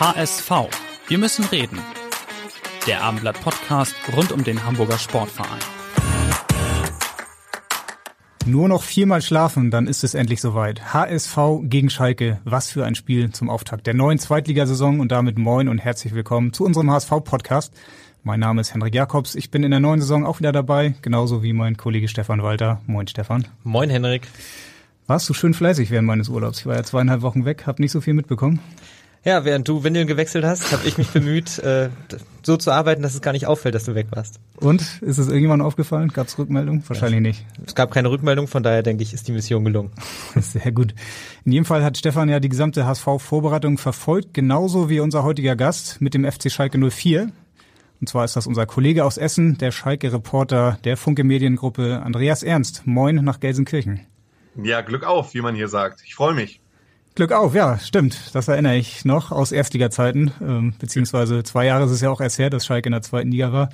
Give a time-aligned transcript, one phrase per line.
[0.00, 0.50] HSV.
[1.08, 1.78] Wir müssen reden.
[2.86, 5.60] Der Abendblatt Podcast rund um den Hamburger Sportverein.
[8.46, 10.94] Nur noch viermal schlafen, dann ist es endlich soweit.
[10.94, 12.40] HSV gegen Schalke.
[12.44, 16.54] Was für ein Spiel zum Auftakt der neuen Zweitligasaison und damit moin und herzlich willkommen
[16.54, 17.74] zu unserem HSV-Podcast.
[18.22, 19.34] Mein Name ist Henrik Jakobs.
[19.34, 22.80] Ich bin in der neuen Saison auch wieder dabei, genauso wie mein Kollege Stefan Walter.
[22.86, 23.46] Moin Stefan.
[23.64, 24.26] Moin Henrik.
[25.06, 26.60] Warst du schön fleißig während meines Urlaubs?
[26.60, 28.60] Ich war ja zweieinhalb Wochen weg, habe nicht so viel mitbekommen.
[29.22, 31.90] Ja, während du Windeln gewechselt hast, habe ich mich bemüht, äh,
[32.42, 34.40] so zu arbeiten, dass es gar nicht auffällt, dass du weg warst.
[34.56, 36.08] Und ist es irgendjemandem aufgefallen?
[36.08, 36.82] Gab es Rückmeldung?
[36.86, 37.20] Wahrscheinlich ja.
[37.20, 37.46] nicht.
[37.66, 39.90] Es gab keine Rückmeldung, von daher denke ich, ist die Mission gelungen.
[40.36, 40.94] Sehr gut.
[41.44, 46.00] In jedem Fall hat Stefan ja die gesamte HSV-Vorbereitung verfolgt, genauso wie unser heutiger Gast
[46.00, 47.30] mit dem FC Schalke 04.
[48.00, 52.86] Und zwar ist das unser Kollege aus Essen, der Schalke-Reporter der Funke Mediengruppe Andreas Ernst.
[52.86, 54.00] Moin nach Gelsenkirchen.
[54.56, 56.02] Ja, Glück auf, wie man hier sagt.
[56.06, 56.60] Ich freue mich.
[57.14, 58.34] Glück auf, ja, stimmt.
[58.34, 62.38] Das erinnere ich noch aus Erstliga-Zeiten, ähm, beziehungsweise zwei Jahre ist es ja auch erst
[62.38, 63.68] her, dass Schalke in der zweiten Liga war.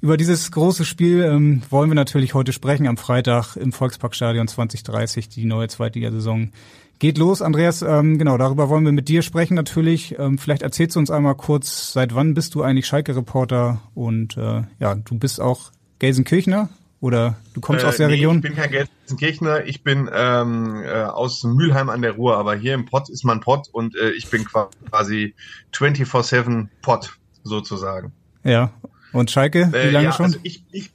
[0.00, 5.28] Über dieses große Spiel ähm, wollen wir natürlich heute sprechen am Freitag im Volksparkstadion 2030,
[5.28, 6.50] die neue Zweitligasaison
[6.98, 7.42] geht los.
[7.42, 10.18] Andreas, ähm, genau, darüber wollen wir mit dir sprechen natürlich.
[10.18, 14.62] Ähm, vielleicht erzählst du uns einmal kurz, seit wann bist du eigentlich Schalke-Reporter und äh,
[14.78, 16.68] ja, du bist auch Gelsenkirchner,
[17.04, 18.36] oder du kommst äh, aus der nee, Region?
[18.36, 22.72] Ich bin kein Gelsenkirchner, ich bin ähm, äh, aus Mülheim an der Ruhr, aber hier
[22.72, 25.34] im Pott ist man Pott und äh, ich bin quasi
[25.74, 28.12] 24-7 Pott sozusagen.
[28.42, 28.72] Ja,
[29.12, 30.24] und Schalke, wie äh, lange ja, schon?
[30.24, 30.92] Also ich, ich,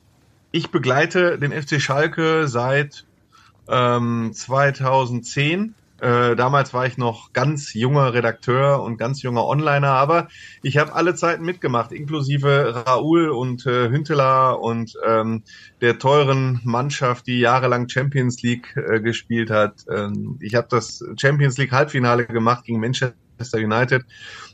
[0.50, 3.06] ich begleite den FC Schalke seit
[3.68, 10.28] ähm, 2010 äh, damals war ich noch ganz junger Redakteur und ganz junger Onliner, aber
[10.62, 15.44] ich habe alle Zeiten mitgemacht, inklusive Raoul und äh, Hünteler und ähm,
[15.82, 19.86] der teuren Mannschaft, die jahrelang Champions League äh, gespielt hat.
[19.90, 24.06] Ähm, ich habe das Champions League Halbfinale gemacht gegen Manchester Manchester United.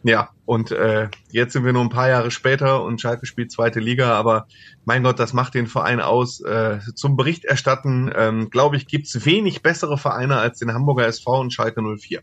[0.04, 3.80] Ja, und äh, jetzt sind wir nur ein paar Jahre später und Schalke spielt zweite
[3.80, 4.48] Liga, aber
[4.86, 6.42] mein Gott, das macht den Verein aus.
[6.42, 11.42] Äh, zum Bericht erstatten, ähm, glaube ich, gibt's wenig bessere Vereine als den Hamburger SV
[11.42, 12.22] und Schalke 04.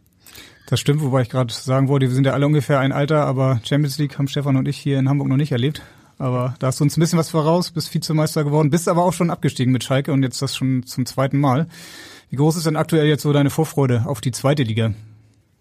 [0.67, 3.61] Das stimmt, wobei ich gerade sagen wollte, wir sind ja alle ungefähr ein Alter, aber
[3.65, 5.83] Champions League haben Stefan und ich hier in Hamburg noch nicht erlebt.
[6.19, 9.13] Aber da hast du uns ein bisschen was voraus, bist Vizemeister geworden, bist aber auch
[9.13, 11.67] schon abgestiegen mit Schalke und jetzt das schon zum zweiten Mal.
[12.31, 14.95] Wie groß ist denn aktuell jetzt so deine Vorfreude auf die zweite Liga?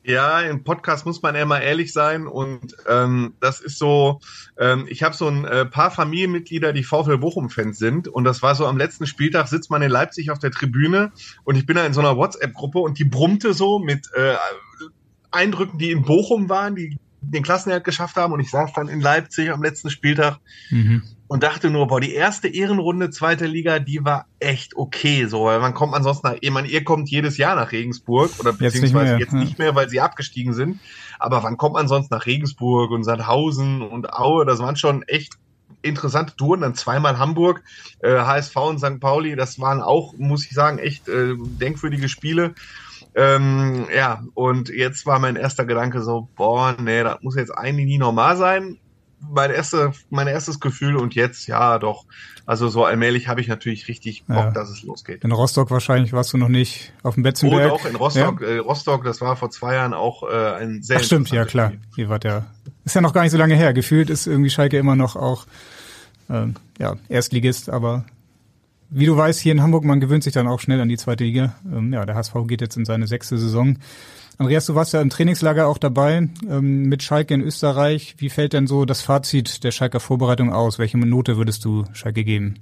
[0.03, 4.19] Ja, im Podcast muss man ja mal ehrlich sein und ähm, das ist so,
[4.57, 8.55] ähm, ich habe so ein äh, paar Familienmitglieder, die VfL Bochum-Fans sind und das war
[8.55, 11.11] so am letzten Spieltag, sitzt man in Leipzig auf der Tribüne
[11.43, 14.35] und ich bin da in so einer WhatsApp-Gruppe und die brummte so mit äh,
[15.29, 19.01] Eindrücken, die in Bochum waren, die den Klassenerhalt geschafft haben und ich saß dann in
[19.01, 20.39] Leipzig am letzten Spieltag
[20.71, 25.45] mhm und dachte nur, boah, die erste Ehrenrunde zweiter Liga, die war echt okay, so,
[25.45, 28.81] weil man kommt ansonsten nach, ich meine, ihr kommt jedes Jahr nach Regensburg oder beziehungsweise
[28.81, 30.81] jetzt nicht mehr, jetzt nicht mehr weil sie abgestiegen sind,
[31.19, 35.37] aber wann kommt man sonst nach Regensburg und Sandhausen und Aue, das waren schon echt
[35.81, 37.63] interessante Touren, dann zweimal Hamburg,
[38.01, 38.99] äh, HSV und St.
[38.99, 42.55] Pauli, das waren auch, muss ich sagen, echt äh, denkwürdige Spiele.
[43.15, 47.85] Ähm, ja, und jetzt war mein erster Gedanke so, boah, nee, das muss jetzt eigentlich
[47.85, 48.79] nie normal sein
[49.29, 52.05] mein, erste, mein erstes Gefühl und jetzt, ja, doch.
[52.45, 54.51] Also so allmählich habe ich natürlich richtig Bock, ja.
[54.51, 55.23] dass es losgeht.
[55.23, 57.71] In Rostock wahrscheinlich warst du noch nicht auf dem Betzenberg.
[57.71, 58.41] Oh, doch, in Rostock.
[58.41, 58.47] Ja?
[58.47, 61.69] Äh, Rostock, das war vor zwei Jahren auch äh, ein sehr Ach, stimmt, ja klar.
[61.69, 61.81] Spiel.
[61.95, 62.45] Hier war der,
[62.83, 63.73] ist ja noch gar nicht so lange her.
[63.73, 65.45] Gefühlt ist irgendwie Schalke immer noch auch,
[66.29, 68.05] ähm, ja, Erstligist, aber
[68.89, 71.23] wie du weißt, hier in Hamburg, man gewöhnt sich dann auch schnell an die zweite
[71.23, 71.55] Liga.
[71.71, 73.77] Ähm, ja, der HSV geht jetzt in seine sechste Saison.
[74.41, 78.15] Andreas, du warst ja im Trainingslager auch dabei ähm, mit Schalke in Österreich.
[78.17, 80.79] Wie fällt denn so das Fazit der Schalker Vorbereitung aus?
[80.79, 82.55] Welche Note würdest du Schalke geben?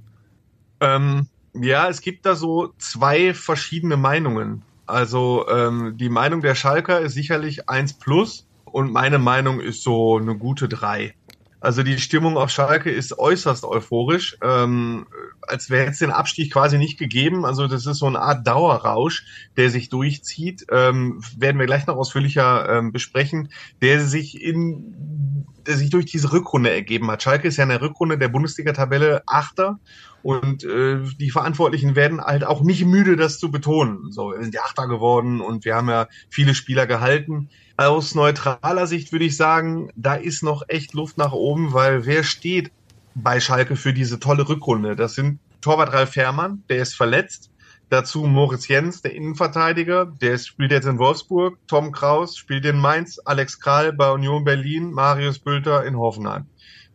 [0.81, 4.63] Ähm, ja, es gibt da so zwei verschiedene Meinungen.
[4.87, 10.17] Also ähm, die Meinung der Schalker ist sicherlich eins plus und meine Meinung ist so
[10.17, 11.13] eine gute drei.
[11.61, 15.07] Also die Stimmung auf Schalke ist äußerst euphorisch, ähm,
[15.41, 17.45] als wäre jetzt den Abstieg quasi nicht gegeben.
[17.45, 19.25] Also das ist so eine Art Dauerrausch,
[19.57, 20.65] der sich durchzieht.
[20.71, 23.49] Ähm, werden wir gleich noch ausführlicher ähm, besprechen,
[23.81, 27.21] der sich in der sich durch diese Rückrunde ergeben hat.
[27.21, 29.79] Schalke ist ja in der Rückrunde der Bundesliga-Tabelle Achter
[30.23, 34.11] Und äh, die Verantwortlichen werden halt auch nicht müde, das zu betonen.
[34.11, 37.49] So, wir sind ja Achter geworden und wir haben ja viele Spieler gehalten.
[37.79, 42.25] Aus neutraler Sicht würde ich sagen, da ist noch echt Luft nach oben, weil wer
[42.25, 42.71] steht
[43.15, 44.97] bei Schalke für diese tolle Rückrunde?
[44.97, 47.51] Das sind Torwart Ralf Fährmann, der ist verletzt.
[47.89, 51.57] Dazu Moritz Jens, der Innenverteidiger, der spielt jetzt in Wolfsburg.
[51.67, 53.17] Tom Kraus spielt in Mainz.
[53.23, 54.91] Alex Kral bei Union Berlin.
[54.91, 56.47] Marius Bülter in Hoffenheim.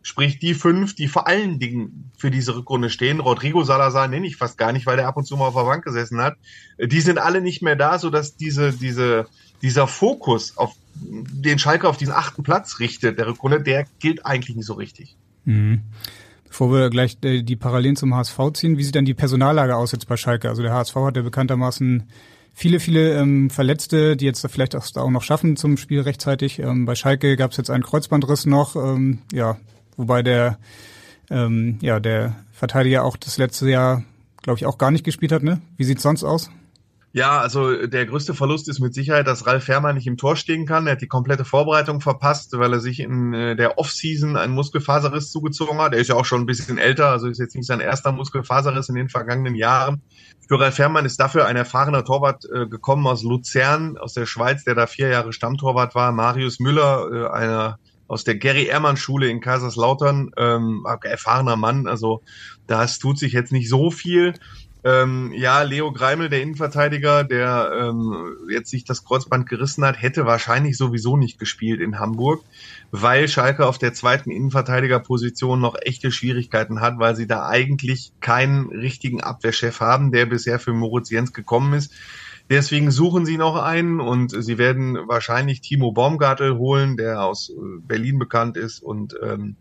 [0.03, 4.37] Sprich, die fünf, die vor allen Dingen für diese Rückrunde stehen, Rodrigo Salazar nenne ich
[4.37, 6.37] fast gar nicht, weil der ab und zu mal auf der Bank gesessen hat,
[6.79, 9.25] die sind alle nicht mehr da, sodass diese, diese,
[9.63, 14.57] dieser Fokus auf den Schalke auf diesen achten Platz richtet, der Rückrunde, der gilt eigentlich
[14.57, 15.17] nicht so richtig.
[15.45, 15.83] Mhm.
[16.47, 19.93] Bevor wir gleich äh, die Parallelen zum HSV ziehen, wie sieht denn die Personallage aus
[19.93, 20.49] jetzt bei Schalke?
[20.49, 22.05] Also der HSV hat ja bekanntermaßen
[22.55, 26.61] viele, viele ähm, Verletzte, die jetzt vielleicht auch noch schaffen zum Spiel rechtzeitig.
[26.61, 29.59] Ähm, bei Schalke gab es jetzt einen Kreuzbandriss noch, ähm, ja,
[29.97, 30.59] wobei der,
[31.31, 34.05] ähm, ja, der Verteidiger auch das letzte Jahr,
[34.43, 35.43] glaube ich, auch gar nicht gespielt hat.
[35.43, 35.61] Ne?
[35.77, 36.51] Wie sieht's sonst aus?
[37.17, 40.67] Ja, also der größte Verlust ist mit Sicherheit, dass Ralf Fährmann nicht im Tor stehen
[40.67, 40.89] kann.
[40.89, 45.31] Er hat die komplette Vorbereitung verpasst, weil er sich in äh, der Offseason einen Muskelfaserriss
[45.31, 45.95] zugezogen hat.
[45.95, 48.89] Er ist ja auch schon ein bisschen älter, also ist jetzt nicht sein erster Muskelfaserriss
[48.89, 50.03] in den vergangenen Jahren.
[50.49, 54.65] Für Ralf Fährmann ist dafür ein erfahrener Torwart äh, gekommen aus Luzern, aus der Schweiz,
[54.65, 56.11] der da vier Jahre Stammtorwart war.
[56.11, 57.79] Marius Müller, äh, einer
[58.09, 61.87] aus der Gary Ehrmann Schule in Kaiserslautern, ähm, erfahrener Mann.
[61.87, 62.23] Also
[62.67, 64.35] das tut sich jetzt nicht so viel.
[64.87, 70.27] Ähm, ja, Leo Greimel, der Innenverteidiger, der ähm, jetzt sich das Kreuzband gerissen hat, hätte
[70.27, 72.45] wahrscheinlich sowieso nicht gespielt in Hamburg,
[72.91, 78.69] weil Schalke auf der zweiten Innenverteidigerposition noch echte Schwierigkeiten hat, weil sie da eigentlich keinen
[78.69, 81.95] richtigen Abwehrchef haben, der bisher für Moritz Jens gekommen ist.
[82.51, 87.55] Deswegen suchen sie noch einen und sie werden wahrscheinlich Timo Baumgartel holen, der aus äh,
[87.81, 89.57] Berlin bekannt ist und ähm,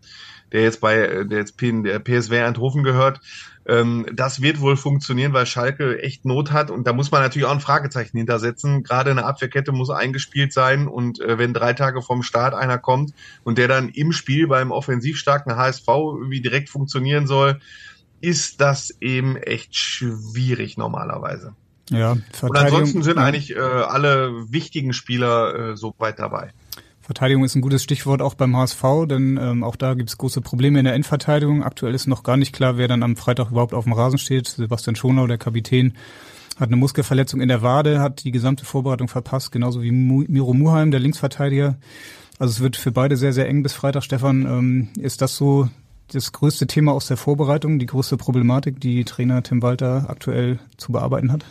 [0.54, 3.20] der jetzt bei der jetzt der PSW Eindhoven gehört.
[3.66, 7.46] Ähm, das wird wohl funktionieren, weil Schalke echt Not hat und da muss man natürlich
[7.46, 8.84] auch ein Fragezeichen hintersetzen.
[8.84, 13.12] Gerade eine Abwehrkette muss eingespielt sein und äh, wenn drei Tage vom Start einer kommt
[13.42, 17.60] und der dann im Spiel beim offensiv starken HSV irgendwie direkt funktionieren soll,
[18.20, 21.54] ist das eben echt schwierig normalerweise.
[21.90, 26.52] Ja, Und ansonsten sind eigentlich äh, alle wichtigen Spieler äh, so weit dabei.
[27.04, 30.40] Verteidigung ist ein gutes Stichwort auch beim HSV, denn ähm, auch da gibt es große
[30.40, 31.62] Probleme in der Endverteidigung.
[31.62, 34.48] Aktuell ist noch gar nicht klar, wer dann am Freitag überhaupt auf dem Rasen steht.
[34.48, 35.92] Sebastian Schonau, der Kapitän,
[36.56, 40.90] hat eine Muskelverletzung in der Wade, hat die gesamte Vorbereitung verpasst, genauso wie Miro Muheim,
[40.90, 41.76] der Linksverteidiger.
[42.38, 44.02] Also es wird für beide sehr, sehr eng bis Freitag.
[44.02, 45.68] Stefan, ähm, ist das so
[46.10, 50.90] das größte Thema aus der Vorbereitung, die größte Problematik, die Trainer Tim Walter aktuell zu
[50.92, 51.44] bearbeiten hat?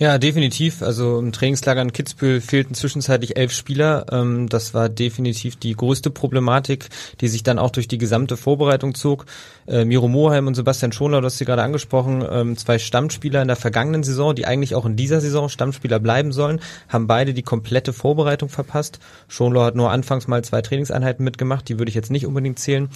[0.00, 0.80] Ja, definitiv.
[0.82, 4.06] Also im Trainingslager in Kitzbühel fehlten zwischenzeitlich elf Spieler.
[4.12, 6.88] Ähm, das war definitiv die größte Problematik,
[7.20, 9.26] die sich dann auch durch die gesamte Vorbereitung zog.
[9.68, 13.48] Äh, Miro Moheim und Sebastian Schoner, du hast sie gerade angesprochen, ähm, zwei Stammspieler in
[13.48, 17.42] der vergangenen Saison, die eigentlich auch in dieser Saison Stammspieler bleiben sollen, haben beide die
[17.42, 18.98] komplette Vorbereitung verpasst.
[19.28, 22.88] Schonlau hat nur anfangs mal zwei Trainingseinheiten mitgemacht, die würde ich jetzt nicht unbedingt zählen.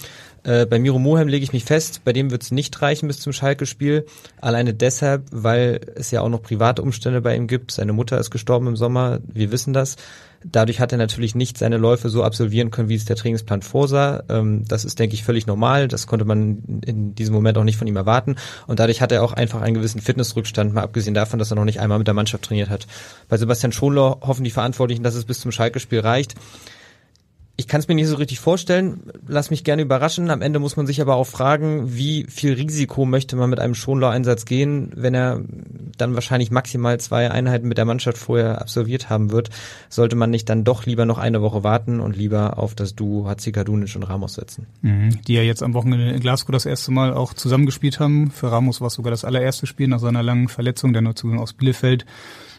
[0.43, 3.19] Äh, bei Miro Moheim lege ich mich fest, bei dem wird es nicht reichen bis
[3.19, 4.05] zum Schalke-Spiel.
[4.41, 7.71] Alleine deshalb, weil es ja auch noch private Umstände bei ihm gibt.
[7.71, 9.95] Seine Mutter ist gestorben im Sommer, wir wissen das.
[10.45, 14.23] Dadurch hat er natürlich nicht seine Läufe so absolvieren können, wie es der Trainingsplan vorsah.
[14.29, 15.87] Ähm, das ist, denke ich, völlig normal.
[15.87, 18.35] Das konnte man in diesem Moment auch nicht von ihm erwarten.
[18.67, 21.65] Und dadurch hat er auch einfach einen gewissen Fitnessrückstand, mal abgesehen davon, dass er noch
[21.65, 22.87] nicht einmal mit der Mannschaft trainiert hat.
[23.29, 26.35] Bei Sebastian Schonlau hoffen die Verantwortlichen, dass es bis zum Schalke-Spiel reicht.
[27.55, 29.11] Ich kann es mir nicht so richtig vorstellen.
[29.27, 30.31] Lass mich gerne überraschen.
[30.31, 33.75] Am Ende muss man sich aber auch fragen, wie viel Risiko möchte man mit einem
[33.75, 35.41] Schonlau-Einsatz gehen, wenn er
[36.03, 39.49] dann wahrscheinlich maximal zwei Einheiten mit der Mannschaft vorher absolviert haben wird.
[39.89, 43.27] Sollte man nicht dann doch lieber noch eine Woche warten und lieber auf das Duo
[43.27, 44.67] Hatzikadunic und Ramos setzen?
[44.81, 45.21] Mhm.
[45.23, 48.31] Die ja jetzt am Wochenende in Glasgow das erste Mal auch zusammengespielt haben.
[48.31, 51.53] Für Ramos war es sogar das allererste Spiel nach seiner langen Verletzung, der Neuzugang aus
[51.53, 52.05] Bielefeld.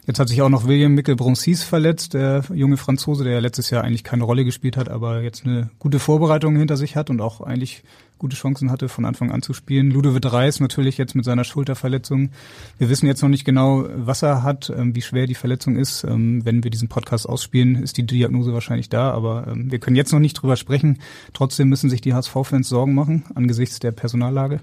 [0.07, 3.85] Jetzt hat sich auch noch William Mickel Broncis verletzt, der junge Franzose, der letztes Jahr
[3.85, 7.41] eigentlich keine Rolle gespielt hat, aber jetzt eine gute Vorbereitung hinter sich hat und auch
[7.41, 7.85] eigentlich
[8.19, 9.91] gute Chancen hatte, von Anfang an zu spielen.
[9.91, 12.31] Ludovic Reis natürlich jetzt mit seiner Schulterverletzung.
[12.79, 16.05] Wir wissen jetzt noch nicht genau, was er hat, ähm, wie schwer die Verletzung ist.
[16.05, 19.97] Ähm, wenn wir diesen Podcast ausspielen, ist die Diagnose wahrscheinlich da, aber ähm, wir können
[19.97, 20.99] jetzt noch nicht drüber sprechen.
[21.33, 24.61] Trotzdem müssen sich die HSV-Fans Sorgen machen angesichts der Personallage.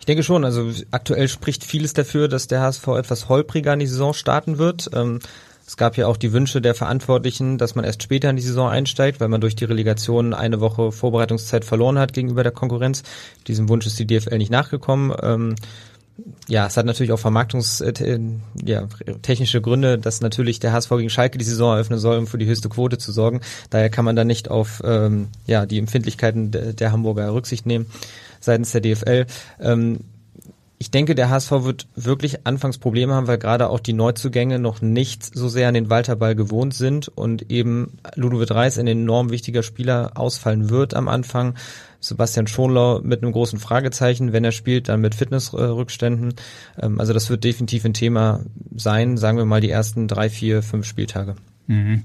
[0.00, 3.86] Ich denke schon, also aktuell spricht vieles dafür, dass der HSV etwas holpriger in die
[3.86, 4.90] Saison starten wird.
[4.94, 5.20] Ähm,
[5.66, 8.68] es gab ja auch die Wünsche der Verantwortlichen, dass man erst später in die Saison
[8.68, 13.04] einsteigt, weil man durch die Relegation eine Woche Vorbereitungszeit verloren hat gegenüber der Konkurrenz.
[13.46, 15.14] Diesem Wunsch ist die DFL nicht nachgekommen.
[15.22, 15.54] Ähm,
[16.48, 18.88] ja, es hat natürlich auch vermarktungstechnische äh, ja,
[19.22, 22.46] technische Gründe, dass natürlich der HSV gegen Schalke die Saison eröffnen soll, um für die
[22.46, 23.40] höchste Quote zu sorgen.
[23.68, 27.86] Daher kann man da nicht auf ähm, ja, die Empfindlichkeiten der, der Hamburger Rücksicht nehmen
[28.40, 29.26] seitens der DFL.
[29.60, 30.00] Ähm,
[30.82, 34.80] ich denke, der HSV wird wirklich anfangs Probleme haben, weil gerade auch die Neuzugänge noch
[34.80, 39.62] nicht so sehr an den Walterball gewohnt sind und eben Ludovic Reis ein enorm wichtiger
[39.62, 41.54] Spieler ausfallen wird am Anfang.
[42.00, 46.34] Sebastian Schonlau mit einem großen Fragezeichen, wenn er spielt, dann mit Fitnessrückständen.
[46.80, 48.40] Ähm, also das wird definitiv ein Thema
[48.74, 51.36] sein, sagen wir mal die ersten drei, vier, fünf Spieltage.
[51.66, 52.04] Mhm.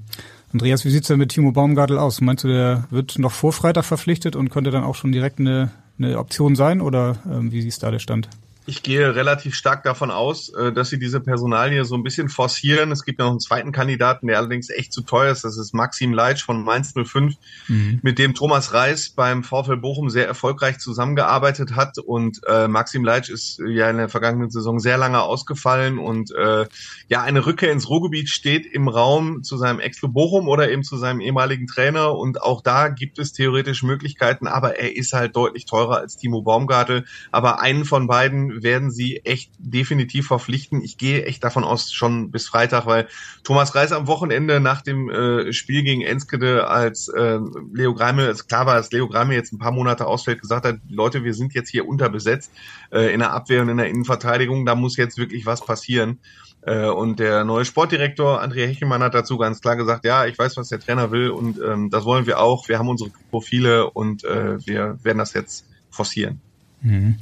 [0.52, 2.20] Andreas, wie sieht's denn mit Timo Baumgartel aus?
[2.20, 5.70] Meinst du, der wird noch vor Freitag verpflichtet und könnte dann auch schon direkt eine,
[5.98, 8.28] eine Option sein oder ähm, wie ist da der Stand?
[8.68, 12.90] Ich gehe relativ stark davon aus, äh, dass sie diese Personalie so ein bisschen forcieren.
[12.90, 15.44] Es gibt noch einen zweiten Kandidaten, der allerdings echt zu teuer ist.
[15.44, 17.34] Das ist Maxim Leitsch von Mainz 05,
[17.68, 18.00] mhm.
[18.02, 21.98] mit dem Thomas Reis beim VfL Bochum sehr erfolgreich zusammengearbeitet hat.
[21.98, 25.98] Und äh, Maxim Leitsch ist ja in der vergangenen Saison sehr lange ausgefallen.
[25.98, 26.66] Und äh,
[27.06, 30.96] ja, eine Rückkehr ins Ruhrgebiet steht im Raum zu seinem Ex-Club Bochum oder eben zu
[30.96, 32.16] seinem ehemaligen Trainer.
[32.16, 36.42] Und auch da gibt es theoretisch Möglichkeiten, aber er ist halt deutlich teurer als Timo
[36.42, 37.04] Baumgartel.
[37.30, 40.82] Aber einen von beiden werden sie echt definitiv verpflichten.
[40.82, 43.08] Ich gehe echt davon aus, schon bis Freitag, weil
[43.44, 47.38] Thomas Reis am Wochenende nach dem äh, Spiel gegen Enskede, als äh,
[47.72, 50.76] Leo Greime, es klar war, dass Leo Greime jetzt ein paar Monate ausfällt, gesagt hat,
[50.88, 52.52] Leute, wir sind jetzt hier unterbesetzt
[52.90, 56.18] äh, in der Abwehr und in der Innenverteidigung, da muss jetzt wirklich was passieren.
[56.66, 60.56] Äh, und der neue Sportdirektor Andrea Hechelmann hat dazu ganz klar gesagt, ja, ich weiß,
[60.56, 62.68] was der Trainer will und ähm, das wollen wir auch.
[62.68, 66.40] Wir haben unsere Profile und äh, wir werden das jetzt forcieren.
[66.82, 67.16] Mhm.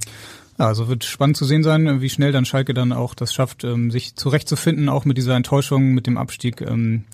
[0.56, 3.90] Also wird spannend zu sehen sein, wie schnell dann Schalke dann auch das schafft, ähm,
[3.90, 7.04] sich zurechtzufinden, auch mit dieser Enttäuschung, mit dem Abstieg ähm,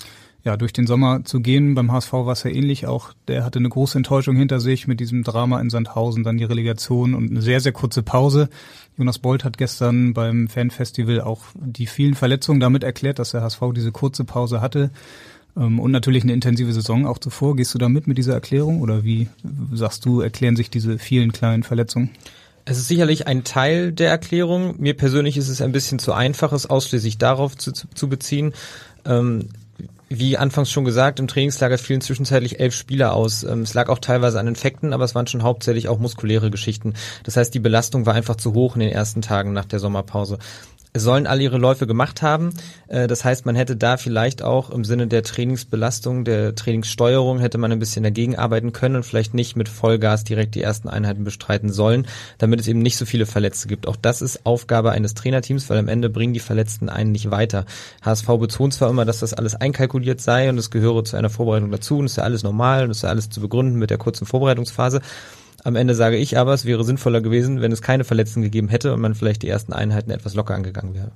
[0.45, 1.75] ja, durch den Sommer zu gehen.
[1.75, 2.87] Beim HSV war es ja ähnlich.
[2.87, 6.45] Auch der hatte eine große Enttäuschung hinter sich mit diesem Drama in Sandhausen, dann die
[6.45, 8.49] Relegation und eine sehr, sehr kurze Pause.
[8.97, 13.61] Jonas Bolt hat gestern beim Fanfestival auch die vielen Verletzungen damit erklärt, dass der HSV
[13.75, 14.91] diese kurze Pause hatte.
[15.57, 17.57] Ähm, und natürlich eine intensive Saison auch zuvor.
[17.57, 19.29] Gehst du da mit mit dieser Erklärung oder wie
[19.73, 22.11] sagst du, erklären sich diese vielen kleinen Verletzungen?
[22.71, 24.77] Es ist sicherlich ein Teil der Erklärung.
[24.79, 28.55] Mir persönlich ist es ein bisschen zu einfach, es ausschließlich darauf zu, zu beziehen.
[29.05, 29.49] Ähm,
[30.09, 33.43] wie anfangs schon gesagt, im Trainingslager fielen zwischenzeitlich elf Spieler aus.
[33.43, 36.95] Ähm, es lag auch teilweise an Infekten, aber es waren schon hauptsächlich auch muskuläre Geschichten.
[37.25, 40.39] Das heißt, die Belastung war einfach zu hoch in den ersten Tagen nach der Sommerpause
[40.97, 42.51] sollen alle ihre Läufe gemacht haben.
[42.89, 47.59] Äh, das heißt, man hätte da vielleicht auch im Sinne der Trainingsbelastung, der Trainingssteuerung hätte
[47.59, 51.25] man ein bisschen dagegen arbeiten können und vielleicht nicht mit Vollgas direkt die ersten Einheiten
[51.25, 52.07] bestreiten sollen,
[52.39, 53.87] damit es eben nicht so viele Verletzte gibt.
[53.87, 57.67] Auch das ist Aufgabe eines Trainerteams, weil am Ende bringen die Verletzten einen nicht weiter.
[58.03, 61.71] HSV betont zwar immer, dass das alles einkalkuliert sei und es gehöre zu einer Vorbereitung
[61.71, 64.27] dazu und ist ja alles normal und ist ja alles zu begründen mit der kurzen
[64.27, 65.01] Vorbereitungsphase.
[65.63, 68.95] Am Ende sage ich aber, es wäre sinnvoller gewesen, wenn es keine Verletzten gegeben hätte
[68.95, 71.13] und man vielleicht die ersten Einheiten etwas locker angegangen wäre.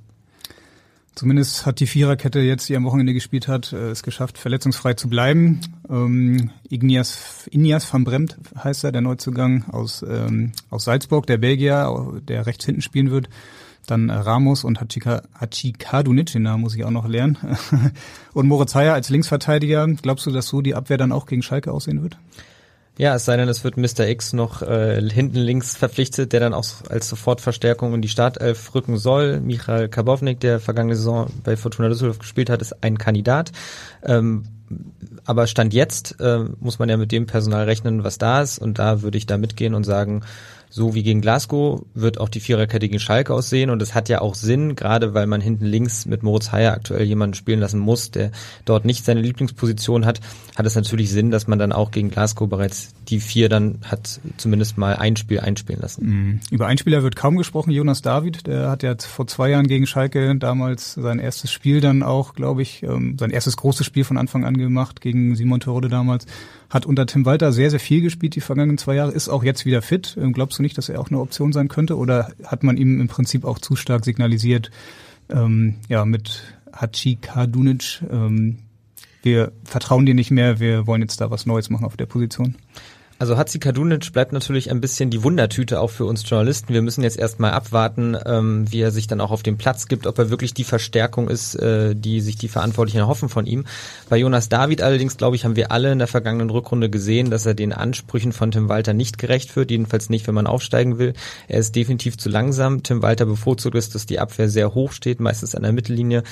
[1.15, 5.07] Zumindest hat die Viererkette jetzt, die am Wochenende gespielt hat, äh, es geschafft, verletzungsfrei zu
[5.07, 5.61] bleiben.
[5.89, 12.21] Ähm, Ignias, Ignias van Bremt heißt er, der Neuzugang aus, ähm, aus Salzburg, der Belgier,
[12.27, 13.29] der rechts hinten spielen wird.
[13.87, 17.37] Dann Ramos und Hachikadunic, den Namen muss ich auch noch lernen.
[18.33, 19.87] und Moritz Heyer als Linksverteidiger.
[20.01, 22.17] Glaubst du, dass so die Abwehr dann auch gegen Schalke aussehen wird?
[22.97, 24.07] Ja, es sei denn, es wird Mr.
[24.07, 28.97] X noch äh, hinten links verpflichtet, der dann auch als Sofortverstärkung in die Startelf rücken
[28.97, 29.41] soll.
[29.41, 33.51] Michael Kabovnik, der vergangene Saison bei Fortuna Düsseldorf gespielt hat, ist ein Kandidat.
[34.01, 34.43] Ähm,
[35.25, 38.59] aber Stand jetzt äh, muss man ja mit dem Personal rechnen, was da ist.
[38.59, 40.21] Und da würde ich da mitgehen und sagen,
[40.69, 44.21] so wie gegen Glasgow wird auch die Viererkette gegen Schalke aussehen und es hat ja
[44.21, 48.11] auch Sinn, gerade weil man hinten links mit Moritz Heyer aktuell jemanden spielen lassen muss,
[48.11, 48.31] der
[48.65, 50.19] dort nicht seine Lieblingsposition hat,
[50.55, 54.19] hat es natürlich Sinn, dass man dann auch gegen Glasgow bereits die vier dann hat
[54.37, 56.05] zumindest mal ein Spiel einspielen lassen.
[56.05, 56.39] Mhm.
[56.51, 59.87] Über einen Spieler wird kaum gesprochen, Jonas David, der hat ja vor zwei Jahren gegen
[59.87, 64.17] Schalke damals sein erstes Spiel dann auch, glaube ich, ähm, sein erstes großes Spiel von
[64.17, 66.25] Anfang an gemacht gegen Simon Terodde damals
[66.69, 69.65] hat unter Tim Walter sehr, sehr viel gespielt die vergangenen zwei Jahre, ist auch jetzt
[69.65, 70.17] wieder fit.
[70.19, 71.97] Ähm, glaubst du nicht, dass er auch eine Option sein könnte?
[71.97, 74.71] Oder hat man ihm im Prinzip auch zu stark signalisiert,
[75.29, 76.43] ähm, ja, mit
[76.73, 78.59] Hachi Kadunic, ähm,
[79.23, 82.55] wir vertrauen dir nicht mehr, wir wollen jetzt da was Neues machen auf der Position?
[83.17, 86.73] Also Hatzi Kadunic bleibt natürlich ein bisschen die Wundertüte auch für uns Journalisten.
[86.73, 90.05] Wir müssen jetzt erstmal abwarten, ähm, wie er sich dann auch auf dem Platz gibt,
[90.05, 93.65] ob er wirklich die Verstärkung ist, äh, die sich die Verantwortlichen erhoffen von ihm.
[94.09, 97.45] Bei Jonas David allerdings, glaube ich, haben wir alle in der vergangenen Rückrunde gesehen, dass
[97.45, 101.13] er den Ansprüchen von Tim Walter nicht gerecht wird, jedenfalls nicht, wenn man aufsteigen will.
[101.47, 102.83] Er ist definitiv zu langsam.
[102.83, 106.23] Tim Walter bevorzugt es, dass die Abwehr sehr hoch steht, meistens an der Mittellinie.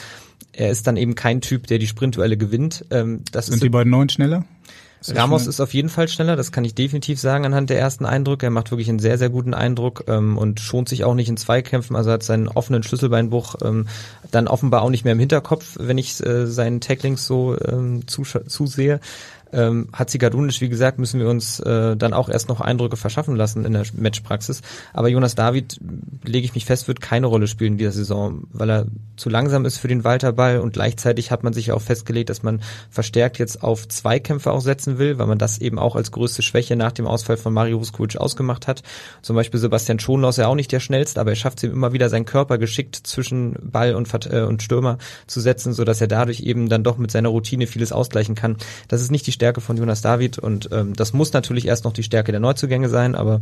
[0.52, 2.86] Er ist dann eben kein Typ, der die Sprintduelle gewinnt.
[2.92, 4.44] Ähm, das Sind die beiden Neuen schneller?
[5.10, 8.48] Ramos ist auf jeden Fall schneller, das kann ich definitiv sagen anhand der ersten Eindrücke.
[8.48, 11.38] Er macht wirklich einen sehr, sehr guten Eindruck ähm, und schont sich auch nicht in
[11.38, 13.88] Zweikämpfen, also hat seinen offenen Schlüsselbeinbruch ähm,
[14.32, 19.00] dann offenbar auch nicht mehr im Hinterkopf, wenn ich äh, seinen Tacklings so ähm, zusehe.
[19.54, 23.66] Ähm, Hatzikadunic, wie gesagt, müssen wir uns äh, dann auch erst noch Eindrücke verschaffen lassen
[23.66, 24.62] in der Matchpraxis.
[24.94, 25.80] Aber Jonas David,
[26.24, 29.66] lege ich mich fest, wird keine Rolle spielen in dieser Saison, weil er zu langsam
[29.66, 33.64] ist für den Walterball und gleichzeitig hat man sich auch festgelegt, dass man verstärkt jetzt
[33.64, 37.06] auf Zweikämpfe auch setzen will, weil man das eben auch als größte Schwäche nach dem
[37.06, 38.82] Ausfall von Mario Vuskovic ausgemacht hat.
[39.22, 41.94] Zum Beispiel Sebastian Schonlaus ja auch nicht der schnellste, aber er schafft es ihm immer
[41.94, 46.08] wieder, seinen Körper geschickt zwischen Ball und, äh, und Stürmer zu setzen, so dass er
[46.08, 48.58] dadurch eben dann doch mit seiner Routine vieles ausgleichen kann.
[48.88, 51.92] Das ist nicht die Stärke von Jonas David und ähm, das muss natürlich erst noch
[51.92, 53.42] die Stärke der Neuzugänge sein, aber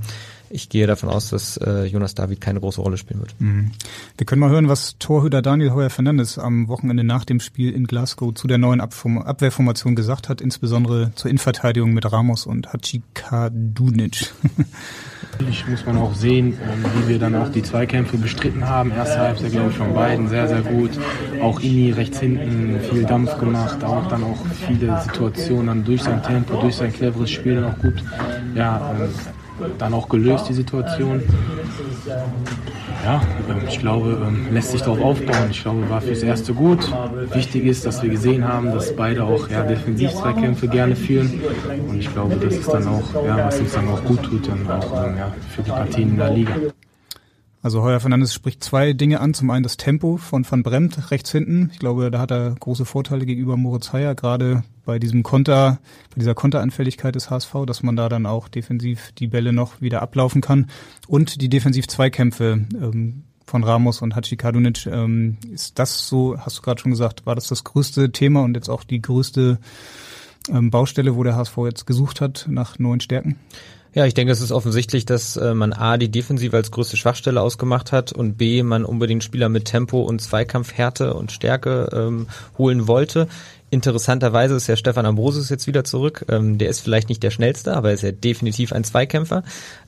[0.49, 3.35] ich gehe davon aus, dass äh, Jonas David keine große Rolle spielen wird.
[3.37, 3.69] Mhm.
[4.17, 7.85] Wir können mal hören, was Torhüter Daniel Heuer Fernandes am Wochenende nach dem Spiel in
[7.85, 14.33] Glasgow zu der neuen Abform Abwehrformation gesagt hat, insbesondere zur Innenverteidigung mit Ramos und Hachikadunic.
[15.31, 18.91] Natürlich muss man auch sehen, ähm, wie wir dann auch die Zweikämpfe bestritten haben.
[18.91, 20.91] Erste Halbzeit, glaube ich, von beiden sehr, sehr gut.
[21.41, 26.23] Auch Ini rechts hinten viel Dampf gemacht, auch dann auch viele Situationen dann durch sein
[26.23, 28.01] Tempo, durch sein cleveres Spiel dann auch gut
[28.55, 29.09] ja, ähm,
[29.77, 31.21] dann auch gelöst, die Situation.
[33.03, 35.49] Ja, ähm, ich glaube, ähm, lässt sich darauf aufbauen.
[35.49, 36.79] Ich glaube, war fürs Erste gut.
[37.33, 41.41] Wichtig ist, dass wir gesehen haben, dass beide auch ja, Defensiv-Zweikämpfe gerne führen.
[41.89, 44.71] Und ich glaube, das ist dann auch, ja, was uns dann auch gut tut, dann
[44.71, 46.53] auch ja, für die Partien in der Liga.
[47.63, 49.35] Also Heuer Fernandes spricht zwei Dinge an.
[49.35, 51.69] Zum einen das Tempo von Van Bremt rechts hinten.
[51.71, 56.19] Ich glaube, da hat er große Vorteile gegenüber Moritz Heyer, gerade bei diesem Konter, bei
[56.19, 60.41] dieser Konteranfälligkeit des HSV, dass man da dann auch defensiv die Bälle noch wieder ablaufen
[60.41, 60.71] kann.
[61.07, 64.87] Und die Defensiv-Zweikämpfe ähm, von Ramos und Hachi Kadunic.
[64.87, 68.55] Ähm, ist das so, hast du gerade schon gesagt, war das das größte Thema und
[68.55, 69.59] jetzt auch die größte
[70.49, 73.35] ähm, Baustelle, wo der HSV jetzt gesucht hat nach neuen Stärken?
[73.93, 77.41] Ja, ich denke, es ist offensichtlich, dass äh, man A, die Defensive als größte Schwachstelle
[77.41, 82.87] ausgemacht hat und B, man unbedingt Spieler mit Tempo und Zweikampfhärte und Stärke ähm, holen
[82.87, 83.27] wollte.
[83.71, 86.25] Interessanterweise ist ja Stefan Ambrosius jetzt wieder zurück.
[86.27, 89.43] Ähm, der ist vielleicht nicht der schnellste, aber er ist ja definitiv ein Zweikämpfer.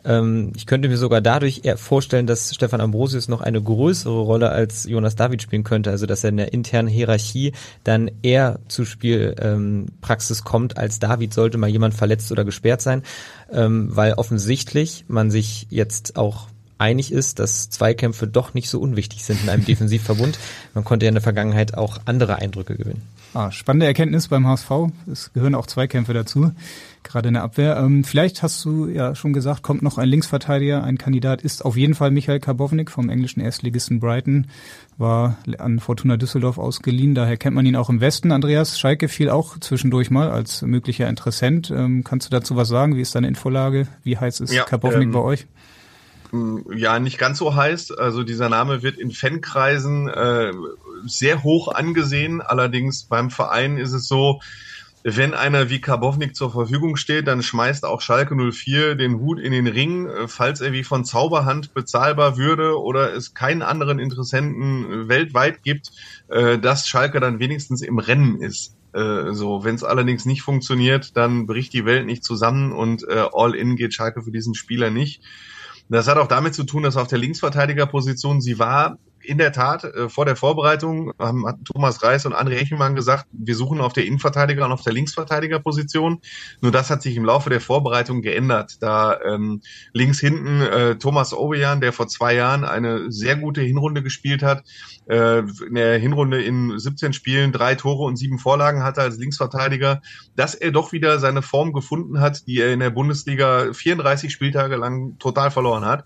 [0.06, 4.52] Ähm, ich könnte mir sogar dadurch eher vorstellen, dass Stefan Ambrosius noch eine größere Rolle
[4.52, 7.52] als Jonas David spielen könnte, also dass er in der internen Hierarchie
[7.84, 13.04] dann eher zu Spielpraxis ähm, kommt als David, sollte mal jemand verletzt oder gesperrt sein,
[13.52, 19.24] ähm, weil offensichtlich man sich jetzt auch einig ist, dass Zweikämpfe doch nicht so unwichtig
[19.24, 20.40] sind in einem Defensivverbund.
[20.74, 23.02] Man konnte ja in der Vergangenheit auch andere Eindrücke gewinnen.
[23.34, 24.70] Ah, spannende Erkenntnis beim HSV.
[25.12, 26.52] Es gehören auch Zweikämpfe dazu,
[27.02, 27.78] gerade in der Abwehr.
[27.78, 30.84] Ähm, vielleicht hast du ja schon gesagt, kommt noch ein Linksverteidiger.
[30.84, 34.48] Ein Kandidat ist auf jeden Fall Michael Karbovnik vom englischen Erstligisten Brighton.
[35.00, 38.32] War an Fortuna Düsseldorf ausgeliehen, daher kennt man ihn auch im Westen.
[38.32, 41.72] Andreas Schalke fiel auch zwischendurch mal als möglicher Interessent.
[41.76, 42.96] Ähm, kannst du dazu was sagen?
[42.96, 43.88] Wie ist deine Infolage?
[44.04, 45.48] Wie heiß ist ja, Karbovnik ähm, bei euch?
[46.74, 47.92] Ja nicht ganz so heiß.
[47.92, 50.52] Also dieser Name wird in Fankreisen äh,
[51.06, 52.42] sehr hoch angesehen.
[52.42, 54.40] Allerdings beim Verein ist es so,
[55.04, 59.52] wenn einer wie Karbovnik zur Verfügung steht, dann schmeißt auch Schalke 04 den Hut in
[59.52, 65.10] den Ring, äh, falls er wie von Zauberhand bezahlbar würde oder es keinen anderen Interessenten
[65.10, 65.92] weltweit gibt,
[66.30, 68.78] äh, dass Schalke dann wenigstens im Rennen ist.
[68.94, 73.56] Äh, so, wenn es allerdings nicht funktioniert, dann bricht die Welt nicht zusammen und all
[73.56, 75.22] in geht Schalke für diesen Spieler nicht.
[75.90, 79.84] Das hat auch damit zu tun, dass auf der Linksverteidigerposition sie war in der Tat,
[79.84, 84.06] äh, vor der Vorbereitung haben Thomas Reis und André Echelmann gesagt, wir suchen auf der
[84.06, 86.20] Innenverteidiger und auf der Linksverteidigerposition.
[86.62, 89.62] Nur das hat sich im Laufe der Vorbereitung geändert, da ähm,
[89.94, 94.64] links hinten äh, Thomas Obejan, der vor zwei Jahren eine sehr gute Hinrunde gespielt hat,
[95.08, 100.02] äh, in der Hinrunde in 17 Spielen drei Tore und sieben Vorlagen hatte als Linksverteidiger,
[100.36, 104.76] dass er doch wieder seine Form gefunden hat, die er in der Bundesliga 34 Spieltage
[104.76, 106.06] lang total verloren hat.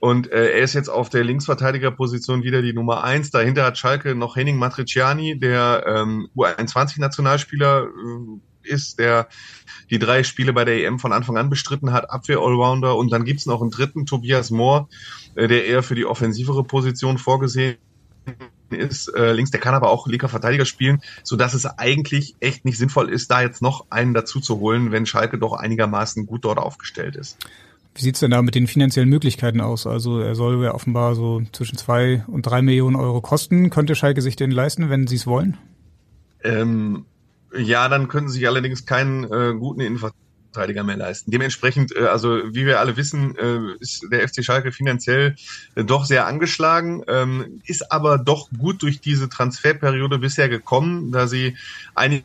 [0.00, 3.30] Und äh, er ist jetzt auf der Linksverteidigerposition wieder die Nummer eins.
[3.30, 9.28] Dahinter hat Schalke noch Henning Matriciani, der ähm, U21-Nationalspieler äh, ist, der
[9.90, 12.96] die drei Spiele bei der EM von Anfang an bestritten hat, Abwehr-Allrounder.
[12.96, 14.88] Und dann gibt's noch einen dritten, Tobias Mohr,
[15.34, 17.76] äh, der eher für die offensivere Position vorgesehen
[18.70, 22.64] ist äh, links, der kann aber auch linker Verteidiger spielen, so dass es eigentlich echt
[22.64, 26.44] nicht sinnvoll ist, da jetzt noch einen dazu zu holen, wenn Schalke doch einigermaßen gut
[26.44, 27.36] dort aufgestellt ist.
[27.94, 29.86] Wie sieht's denn da mit den finanziellen Möglichkeiten aus?
[29.86, 33.70] Also er soll ja offenbar so zwischen zwei und drei Millionen Euro kosten.
[33.70, 35.56] Könnte Schalke sich den leisten, wenn sie es wollen?
[36.44, 37.04] Ähm,
[37.56, 41.32] ja, dann können sie sich allerdings keinen äh, guten Innenverteidiger mehr leisten.
[41.32, 45.34] Dementsprechend, äh, also wie wir alle wissen, äh, ist der FC Schalke finanziell
[45.74, 51.26] äh, doch sehr angeschlagen, ähm, ist aber doch gut durch diese Transferperiode bisher gekommen, da
[51.26, 51.56] sie
[51.96, 52.24] einige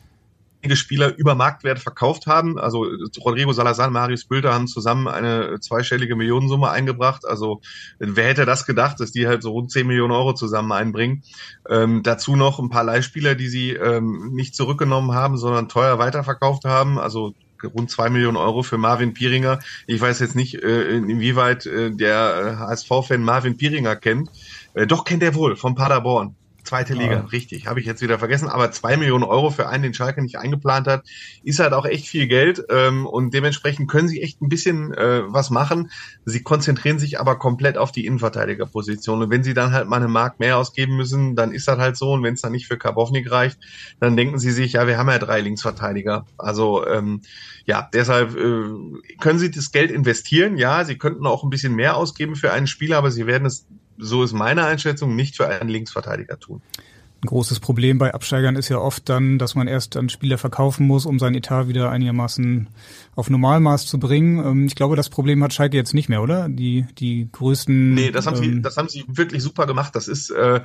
[0.74, 2.58] Spieler über Marktwert verkauft haben.
[2.58, 2.86] Also
[3.24, 7.24] Rodrigo Salazar und Marius Bülter haben zusammen eine zweistellige Millionensumme eingebracht.
[7.24, 7.60] Also
[8.00, 11.22] wer hätte das gedacht, dass die halt so rund 10 Millionen Euro zusammen einbringen.
[11.68, 16.64] Ähm, dazu noch ein paar Leihspieler, die sie ähm, nicht zurückgenommen haben, sondern teuer weiterverkauft
[16.64, 16.98] haben.
[16.98, 19.58] Also rund zwei Millionen Euro für Marvin Pieringer.
[19.86, 24.30] Ich weiß jetzt nicht, äh, inwieweit äh, der HSV-Fan Marvin Pieringer kennt.
[24.74, 26.34] Äh, doch kennt er wohl vom Paderborn.
[26.66, 27.20] Zweite Liga, ja.
[27.20, 27.66] richtig.
[27.66, 28.48] Habe ich jetzt wieder vergessen.
[28.48, 31.04] Aber zwei Millionen Euro für einen, den Schalke nicht eingeplant hat,
[31.44, 32.62] ist halt auch echt viel Geld.
[32.70, 35.90] Ähm, und dementsprechend können sie echt ein bisschen äh, was machen.
[36.24, 39.22] Sie konzentrieren sich aber komplett auf die Innenverteidigerposition.
[39.22, 41.96] Und wenn sie dann halt mal eine Mark mehr ausgeben müssen, dann ist das halt
[41.96, 42.12] so.
[42.12, 43.58] Und wenn es dann nicht für Karbovnik reicht,
[44.00, 46.26] dann denken sie sich, ja, wir haben ja drei Linksverteidiger.
[46.36, 47.22] Also ähm,
[47.64, 48.64] ja, deshalb äh,
[49.20, 50.56] können sie das Geld investieren.
[50.56, 53.66] Ja, sie könnten auch ein bisschen mehr ausgeben für einen Spieler, aber sie werden es
[53.98, 56.60] so ist meine Einschätzung, nicht für einen Linksverteidiger tun.
[57.22, 60.86] Ein großes Problem bei Absteigern ist ja oft dann, dass man erst dann Spieler verkaufen
[60.86, 62.68] muss, um sein Etat wieder einigermaßen
[63.14, 64.38] auf Normalmaß zu bringen.
[64.44, 66.48] Ähm, ich glaube, das Problem hat Schalke jetzt nicht mehr, oder?
[66.48, 67.94] Die, die größten.
[67.94, 69.96] Nee, das haben ähm, sie, das haben sie wirklich super gemacht.
[69.96, 70.60] Das ist, äh,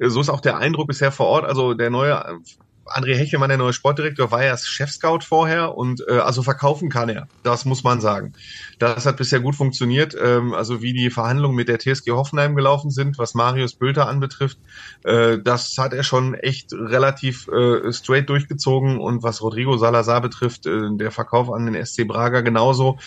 [0.00, 1.44] so ist auch der Eindruck bisher vor Ort.
[1.44, 2.40] Also der neue
[2.86, 7.28] André Hechelmann, der neue Sportdirektor, war ja Chefscout vorher und äh, also verkaufen kann er.
[7.42, 8.32] Das muss man sagen.
[8.78, 10.16] Das hat bisher gut funktioniert.
[10.20, 14.58] Ähm, also wie die Verhandlungen mit der TSG Hoffenheim gelaufen sind, was Marius Bülter anbetrifft,
[15.04, 18.98] äh, das hat er schon echt relativ äh, straight durchgezogen.
[18.98, 22.98] Und was Rodrigo Salazar betrifft, äh, der Verkauf an den SC Braga genauso.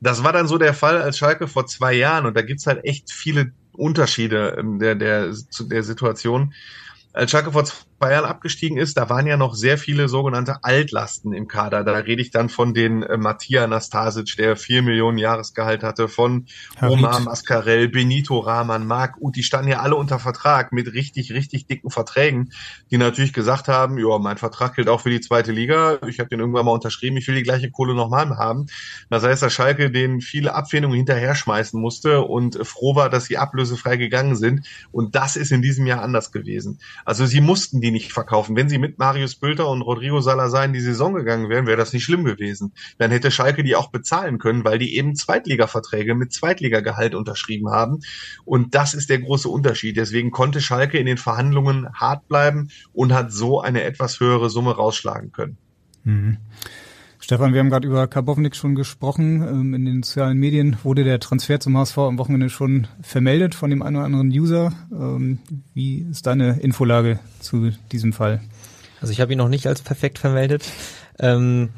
[0.00, 2.84] Das war dann so der Fall als Schalke vor zwei Jahren und da gibt's halt
[2.84, 6.52] echt viele Unterschiede ähm, der, der, der Situation
[7.14, 11.32] als Schalke vor zwei Jahren abgestiegen ist, da waren ja noch sehr viele sogenannte Altlasten
[11.32, 11.84] im Kader.
[11.84, 16.46] Da rede ich dann von den äh, Mattia Nastasic, der vier Millionen Jahresgehalt hatte, von
[16.80, 21.66] Omar Mascarell, Benito Rahman, Marc Uth, die standen ja alle unter Vertrag mit richtig, richtig
[21.66, 22.52] dicken Verträgen,
[22.90, 25.98] die natürlich gesagt haben, ja, mein Vertrag gilt auch für die zweite Liga.
[26.06, 28.66] Ich habe den irgendwann mal unterschrieben, ich will die gleiche Kohle nochmal haben.
[29.10, 33.38] Das heißt, dass Schalke den viele Abfindungen hinterher schmeißen musste und froh war, dass sie
[33.38, 34.66] ablösefrei gegangen sind.
[34.92, 36.78] Und das ist in diesem Jahr anders gewesen.
[37.04, 38.56] Also sie mussten die nicht verkaufen.
[38.56, 41.92] Wenn sie mit Marius Bülter und Rodrigo Salazar in die Saison gegangen wären, wäre das
[41.92, 42.72] nicht schlimm gewesen.
[42.98, 48.00] Dann hätte Schalke die auch bezahlen können, weil die eben Zweitliga-Verträge mit Zweitligagehalt unterschrieben haben.
[48.44, 49.96] Und das ist der große Unterschied.
[49.96, 54.74] Deswegen konnte Schalke in den Verhandlungen hart bleiben und hat so eine etwas höhere Summe
[54.74, 55.58] rausschlagen können.
[56.04, 56.38] Mhm.
[57.24, 59.40] Stefan, wir haben gerade über Karbovnik schon gesprochen.
[59.40, 63.70] Ähm, in den sozialen Medien wurde der Transfer zum HSV am Wochenende schon vermeldet von
[63.70, 64.74] dem einen oder anderen User.
[64.92, 65.38] Ähm,
[65.72, 68.42] wie ist deine Infolage zu diesem Fall?
[69.00, 70.70] Also ich habe ihn noch nicht als perfekt vermeldet.
[71.18, 71.70] Ähm,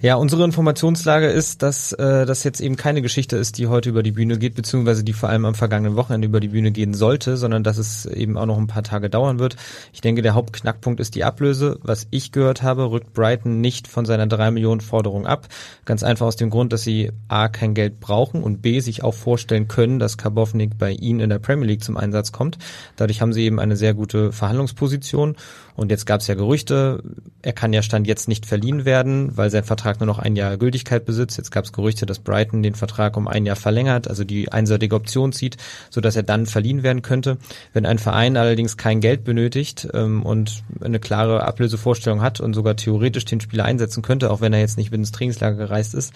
[0.00, 4.04] ja, unsere Informationslage ist, dass äh, das jetzt eben keine Geschichte ist, die heute über
[4.04, 7.36] die Bühne geht, beziehungsweise die vor allem am vergangenen Wochenende über die Bühne gehen sollte,
[7.36, 9.56] sondern dass es eben auch noch ein paar Tage dauern wird.
[9.92, 11.80] Ich denke, der Hauptknackpunkt ist die Ablöse.
[11.82, 15.48] Was ich gehört habe, rückt Brighton nicht von seiner drei Millionen Forderung ab.
[15.84, 19.14] Ganz einfach aus dem Grund, dass sie A, kein Geld brauchen und B, sich auch
[19.14, 22.56] vorstellen können, dass Karbovnik bei ihnen in der Premier League zum Einsatz kommt.
[22.94, 25.34] Dadurch haben sie eben eine sehr gute Verhandlungsposition
[25.78, 27.04] und jetzt gab es ja Gerüchte,
[27.40, 30.56] er kann ja Stand jetzt nicht verliehen werden, weil sein Vertrag nur noch ein Jahr
[30.56, 31.38] Gültigkeit besitzt.
[31.38, 34.96] Jetzt gab es Gerüchte, dass Brighton den Vertrag um ein Jahr verlängert, also die einseitige
[34.96, 35.56] Option zieht,
[35.88, 37.38] so dass er dann verliehen werden könnte.
[37.72, 42.74] Wenn ein Verein allerdings kein Geld benötigt ähm, und eine klare Ablösevorstellung hat und sogar
[42.74, 46.12] theoretisch den Spieler einsetzen könnte, auch wenn er jetzt nicht mit ins Trainingslager gereist ist,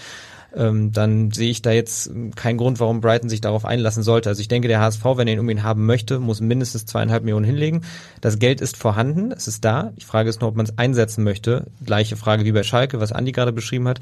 [0.57, 4.29] ähm, dann sehe ich da jetzt keinen Grund, warum Brighton sich darauf einlassen sollte.
[4.29, 7.45] Also ich denke, der HSV, wenn er ihn unbedingt haben möchte, muss mindestens zweieinhalb Millionen
[7.45, 7.83] hinlegen.
[8.21, 9.93] Das Geld ist vorhanden, es ist da.
[9.99, 11.67] Die Frage ist nur, ob man es einsetzen möchte.
[11.85, 14.01] Gleiche Frage wie bei Schalke, was Andi gerade beschrieben hat.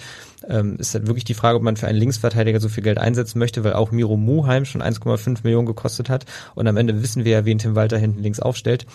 [0.49, 3.39] Ähm, ist halt wirklich die Frage, ob man für einen Linksverteidiger so viel Geld einsetzen
[3.39, 6.27] möchte, weil auch Miro Muheim schon 1,5 Millionen gekostet hat.
[6.55, 8.87] Und am Ende wissen wir ja, wen Tim Walter hinten links aufstellt.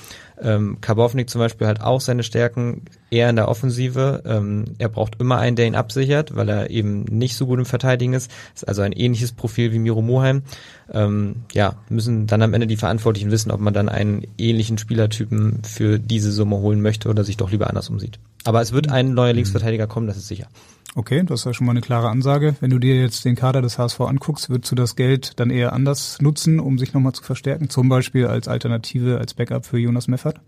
[0.42, 4.24] Ähm, Karbovnik zum Beispiel hat auch seine Stärken eher in der Offensive.
[4.26, 7.66] Ähm, er braucht immer einen, der ihn absichert, weil er eben nicht so gut im
[7.66, 8.32] Verteidigen ist.
[8.54, 10.44] Ist also ein ähnliches Profil wie Miro Moheim.
[10.92, 15.64] Ähm, ja, müssen dann am Ende die Verantwortlichen wissen, ob man dann einen ähnlichen Spielertypen
[15.64, 18.20] für diese Summe holen möchte oder sich doch lieber anders umsieht.
[18.44, 20.48] Aber es wird ein neuer Linksverteidiger kommen, das ist sicher.
[20.98, 22.56] Okay, das ist ja schon mal eine klare Ansage.
[22.62, 25.74] Wenn du dir jetzt den Kader des HSV anguckst, würdest du das Geld dann eher
[25.74, 27.70] anders nutzen, um sich nochmal zu verstärken?
[27.70, 30.40] Zum Beispiel als Alternative, als Backup für Jonas Meffert?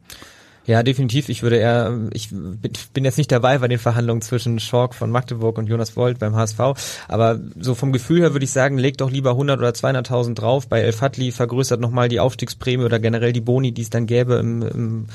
[0.65, 1.27] Ja, definitiv.
[1.27, 2.29] Ich würde eher, ich
[2.93, 6.35] bin jetzt nicht dabei bei den Verhandlungen zwischen Schork von Magdeburg und Jonas Volt beim
[6.35, 6.59] HSV,
[7.09, 10.67] aber so vom Gefühl her würde ich sagen, legt doch lieber 100 oder 200.000 drauf.
[10.67, 14.35] Bei El Fatli vergrößert nochmal die Aufstiegsprämie oder generell die Boni, die es dann gäbe
[14.35, 15.05] im, im,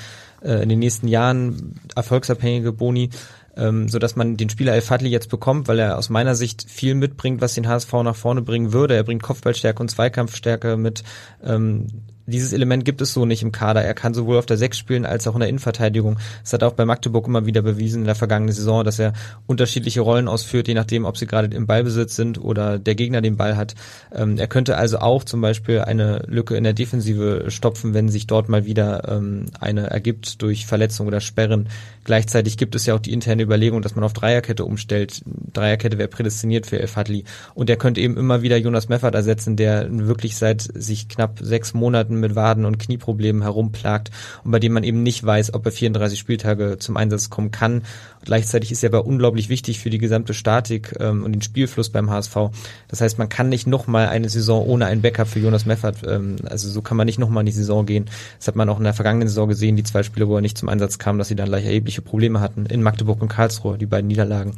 [0.42, 3.10] äh, in den nächsten Jahren, erfolgsabhängige Boni
[3.56, 6.66] ähm, so dass man den Spieler El Fadli jetzt bekommt, weil er aus meiner Sicht
[6.68, 8.94] viel mitbringt, was den HSV nach vorne bringen würde.
[8.94, 11.02] Er bringt Kopfballstärke und Zweikampfstärke mit.
[11.42, 11.86] Ähm,
[12.26, 13.82] dieses Element gibt es so nicht im Kader.
[13.82, 16.18] Er kann sowohl auf der Sechs spielen als auch in der Innenverteidigung.
[16.42, 19.12] Das hat auch bei Magdeburg immer wieder bewiesen in der vergangenen Saison, dass er
[19.46, 23.36] unterschiedliche Rollen ausführt, je nachdem, ob sie gerade im Ballbesitz sind oder der Gegner den
[23.36, 23.74] Ball hat.
[24.14, 28.26] Ähm, er könnte also auch zum Beispiel eine Lücke in der Defensive stopfen, wenn sich
[28.26, 31.68] dort mal wieder ähm, eine ergibt durch Verletzung oder Sperren.
[32.04, 35.22] Gleichzeitig gibt es ja auch die interne Überlegung, dass man auf Dreierkette umstellt.
[35.52, 37.24] Dreierkette wäre prädestiniert für El Fadli.
[37.54, 41.74] Und er könnte eben immer wieder Jonas Meffert ersetzen, der wirklich seit sich knapp sechs
[41.74, 44.10] Monaten mit Waden- und Knieproblemen herumplagt
[44.44, 47.82] und bei dem man eben nicht weiß, ob er 34 Spieltage zum Einsatz kommen kann.
[48.24, 52.10] Gleichzeitig ist er aber unglaublich wichtig für die gesamte Statik ähm, und den Spielfluss beim
[52.10, 52.36] HSV.
[52.88, 56.36] Das heißt, man kann nicht nochmal eine Saison ohne ein Backup für Jonas Meffert, ähm,
[56.48, 58.06] also so kann man nicht nochmal in die Saison gehen.
[58.38, 60.58] Das hat man auch in der vergangenen Saison gesehen, die zwei Spiele, wo er nicht
[60.58, 63.86] zum Einsatz kam, dass sie dann leicht erhebliche Probleme hatten in Magdeburg und Karlsruhe, die
[63.86, 64.54] beiden Niederlagen.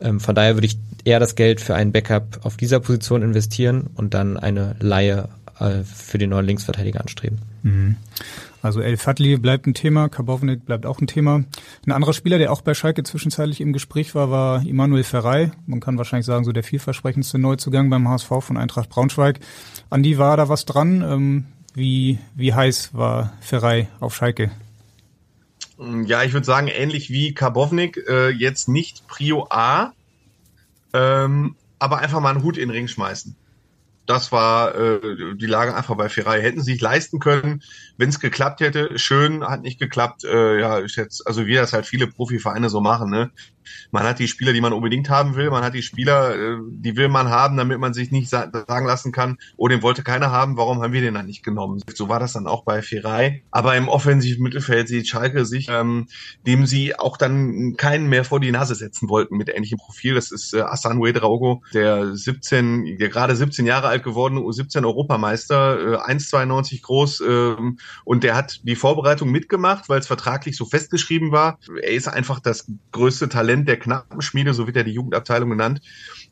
[0.00, 3.90] Ähm, von daher würde ich eher das Geld für einen Backup auf dieser Position investieren
[3.94, 7.38] und dann eine Laie für den neuen Linksverteidiger anstreben.
[7.62, 7.96] Mhm.
[8.60, 11.44] Also El Fadli bleibt ein Thema, Karbovnik bleibt auch ein Thema.
[11.86, 15.52] Ein anderer Spieler, der auch bei Schalke zwischenzeitlich im Gespräch war, war Immanuel Ferrei.
[15.66, 19.38] Man kann wahrscheinlich sagen, so der vielversprechendste Neuzugang beim HSV von Eintracht Braunschweig.
[19.90, 21.02] Andi, war da was dran?
[21.02, 24.50] Ähm, wie, wie heiß war Ferrei auf Schalke?
[26.06, 29.92] Ja, ich würde sagen, ähnlich wie Karbovnik, äh, jetzt nicht Prio A,
[30.92, 33.36] ähm, aber einfach mal einen Hut in den Ring schmeißen
[34.06, 36.42] das war äh, die Lage einfach bei Ferrari.
[36.42, 37.62] Hätten sie sich leisten können,
[37.96, 38.98] wenn es geklappt hätte.
[38.98, 40.24] Schön, hat nicht geklappt.
[40.24, 43.10] Äh, ja, ist jetzt, also wie das halt viele Profivereine so machen.
[43.10, 43.30] Ne?
[43.90, 45.50] Man hat die Spieler, die man unbedingt haben will.
[45.50, 48.86] Man hat die Spieler, äh, die will man haben, damit man sich nicht sa sagen
[48.86, 51.82] lassen kann, oh, den wollte keiner haben, warum haben wir den dann nicht genommen?
[51.94, 53.44] So war das dann auch bei Ferrari.
[53.50, 56.06] Aber im offensiven Mittelfeld sieht Schalke sich, ähm,
[56.46, 60.14] dem sie auch dann keinen mehr vor die Nase setzen wollten mit ähnlichem Profil.
[60.14, 65.94] Das ist äh, Asan Wedraogo, der 17, der gerade 17 Jahre alt geworden, 17 Europameister,
[65.94, 67.56] äh, 1,92 groß äh,
[68.04, 71.58] und der hat die Vorbereitung mitgemacht, weil es vertraglich so festgeschrieben war.
[71.82, 75.80] Er ist einfach das größte Talent der Knappenschmiede, so wird er die Jugendabteilung genannt.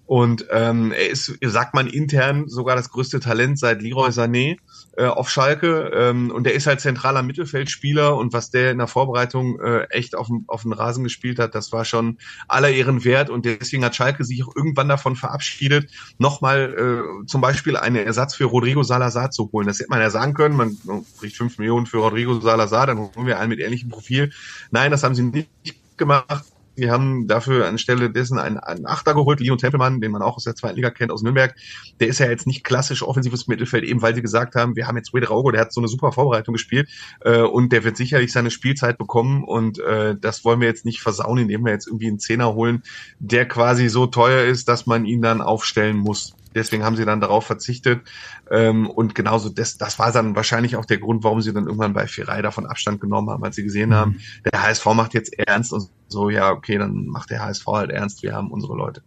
[0.06, 4.58] Und ähm, er ist, sagt man intern, sogar das größte Talent seit Leroy Sané
[4.96, 5.90] äh, auf Schalke.
[5.94, 10.14] Ähm, und der ist halt zentraler Mittelfeldspieler und was der in der Vorbereitung äh, echt
[10.14, 13.30] auf dem, auf dem Rasen gespielt hat, das war schon aller Ehren wert.
[13.30, 16.74] Und deswegen hat Schalke sich auch irgendwann davon verabschiedet, nochmal
[17.22, 19.66] äh, zum Beispiel einen Ersatz für Rodrigo Salazar zu holen.
[19.66, 20.76] Das hätte man ja sagen können, man
[21.20, 24.30] kriegt fünf Millionen für Rodrigo Salazar, dann holen wir einen mit ähnlichem Profil.
[24.70, 25.48] Nein, das haben sie nicht
[25.96, 26.51] gemacht.
[26.76, 30.44] Die haben dafür anstelle dessen einen, einen Achter geholt, Leon Tempelmann, den man auch aus
[30.44, 31.54] der zweiten Liga kennt, aus Nürnberg.
[32.00, 34.96] Der ist ja jetzt nicht klassisch offensives Mittelfeld, eben weil sie gesagt haben, wir haben
[34.96, 36.88] jetzt Wade Raugo, der hat so eine super Vorbereitung gespielt
[37.20, 41.00] äh, und der wird sicherlich seine Spielzeit bekommen und äh, das wollen wir jetzt nicht
[41.00, 42.82] versauen, indem wir jetzt irgendwie einen Zehner holen,
[43.18, 46.34] der quasi so teuer ist, dass man ihn dann aufstellen muss.
[46.54, 48.02] Deswegen haben sie dann darauf verzichtet.
[48.50, 51.92] Ähm, und genauso das, das war dann wahrscheinlich auch der Grund, warum sie dann irgendwann
[51.92, 53.94] bei Firai davon Abstand genommen haben, als sie gesehen mhm.
[53.94, 54.20] haben,
[54.52, 58.22] der HSV macht jetzt ernst und so, ja, okay, dann macht der HSV halt ernst,
[58.22, 59.02] wir haben unsere Leute.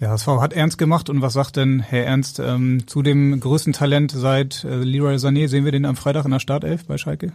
[0.00, 3.72] Der HSV hat ernst gemacht und was sagt denn Herr Ernst ähm, zu dem größten
[3.72, 5.48] Talent seit äh, Leroy Sané?
[5.48, 7.32] Sehen wir den am Freitag in der Startelf bei Schalke?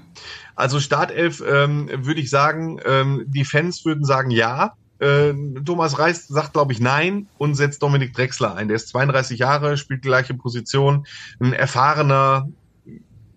[0.56, 4.74] Also Startelf ähm, würde ich sagen, ähm, die Fans würden sagen ja.
[5.02, 5.34] Äh,
[5.66, 8.68] Thomas Reis sagt, glaube ich, nein und setzt Dominik Drexler ein.
[8.68, 11.08] Der ist 32 Jahre, spielt gleiche Position,
[11.40, 12.48] ein erfahrener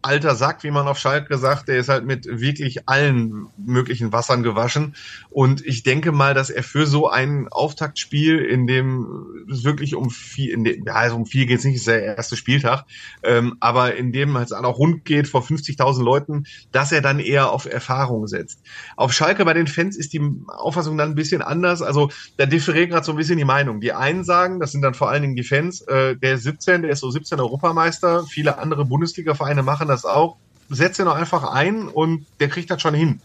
[0.05, 4.43] alter Sack, wie man auf Schalke sagt, der ist halt mit wirklich allen möglichen Wassern
[4.43, 4.95] gewaschen.
[5.31, 10.11] Und ich denke mal, dass er für so ein Auftaktspiel, in dem es wirklich um
[10.11, 12.85] viel, in dem, ja, also um viel geht's nicht, ist der erste Spieltag,
[13.23, 17.51] ähm, aber in dem es auch rund geht vor 50.000 Leuten, dass er dann eher
[17.51, 18.61] auf Erfahrung setzt.
[18.97, 21.81] Auf Schalke bei den Fans ist die Auffassung dann ein bisschen anders.
[21.81, 23.81] Also da differiert gerade so ein bisschen die Meinung.
[23.81, 26.91] Die einen sagen, das sind dann vor allen Dingen die Fans, äh, der 17, der
[26.91, 30.37] ist so 17 Europameister, viele andere Bundesliga-Vereine machen das das auch.
[30.69, 33.21] Setz ihn doch einfach ein und der kriegt das schon hin.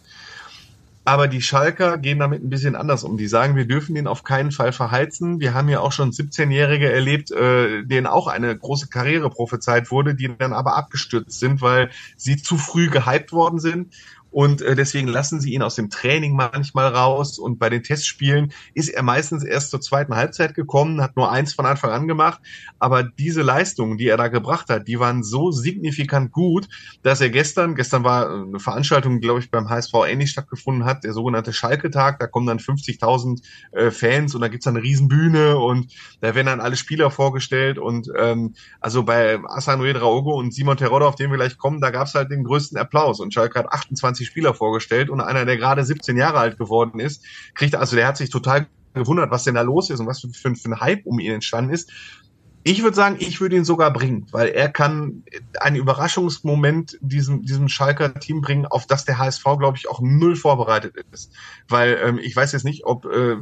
[1.05, 3.17] Aber die Schalker gehen damit ein bisschen anders um.
[3.17, 5.39] Die sagen, wir dürfen den auf keinen Fall verheizen.
[5.39, 10.13] Wir haben ja auch schon 17-Jährige erlebt, äh, denen auch eine große Karriere prophezeit wurde,
[10.13, 13.93] die dann aber abgestürzt sind, weil sie zu früh gehypt worden sind
[14.32, 17.39] und äh, deswegen lassen sie ihn aus dem Training manchmal raus.
[17.39, 21.54] Und bei den Testspielen ist er meistens erst zur zweiten Halbzeit gekommen, hat nur eins
[21.54, 22.42] von Anfang an gemacht,
[22.80, 26.68] aber diese Leistungen, die er da gebracht hat, die waren so signifikant gut,
[27.04, 31.13] dass er gestern, gestern war eine Veranstaltung, glaube ich, beim HSV ähnlich stattgefunden hat, der
[31.13, 35.94] sogenannte Schalke-Tag, da kommen dann 50.000 äh, Fans und da gibt's dann eine Riesenbühne und
[36.22, 37.78] da werden dann alle Spieler vorgestellt.
[37.78, 41.89] Und ähm, also bei Asan Draogo und Simon Terodde, auf den wir gleich kommen, da
[41.89, 43.20] gab's halt den größten Applaus.
[43.20, 46.99] Und Schalke hat 28 20 Spieler vorgestellt und einer, der gerade 17 Jahre alt geworden
[46.99, 47.23] ist,
[47.55, 50.29] kriegt, also der hat sich total gewundert, was denn da los ist und was für,
[50.29, 51.89] für, für ein Hype um ihn entstanden ist.
[52.63, 55.23] Ich würde sagen, ich würde ihn sogar bringen, weil er kann
[55.62, 60.36] einen Überraschungsmoment diesem, diesem Schalker Team bringen, auf das der HSV, glaube ich, auch null
[60.36, 61.32] vorbereitet ist.
[61.69, 63.38] Weil ähm, ich weiß jetzt nicht, ob äh,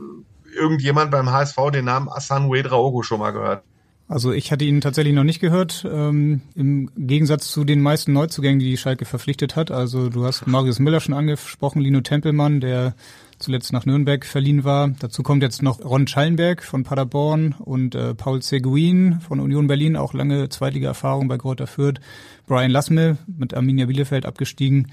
[0.55, 3.63] irgendjemand beim HSV den Namen Asan Wedraogo schon mal gehört.
[4.09, 8.59] Also ich hatte ihn tatsächlich noch nicht gehört, ähm, im Gegensatz zu den meisten Neuzugängen,
[8.59, 9.69] die die Schalke verpflichtet hat.
[9.69, 12.95] Also du hast Marius Müller schon angesprochen, Lino Tempelmann, der
[13.37, 14.87] zuletzt nach Nürnberg verliehen war.
[14.99, 19.97] Dazu kommt jetzt noch Ron Schallenberg von Paderborn und äh, Paul Seguin von Union Berlin,
[19.97, 21.99] auch lange Zweitliga-Erfahrung bei Greuther Fürth.
[22.47, 24.87] Brian Lassme mit Arminia Bielefeld abgestiegen.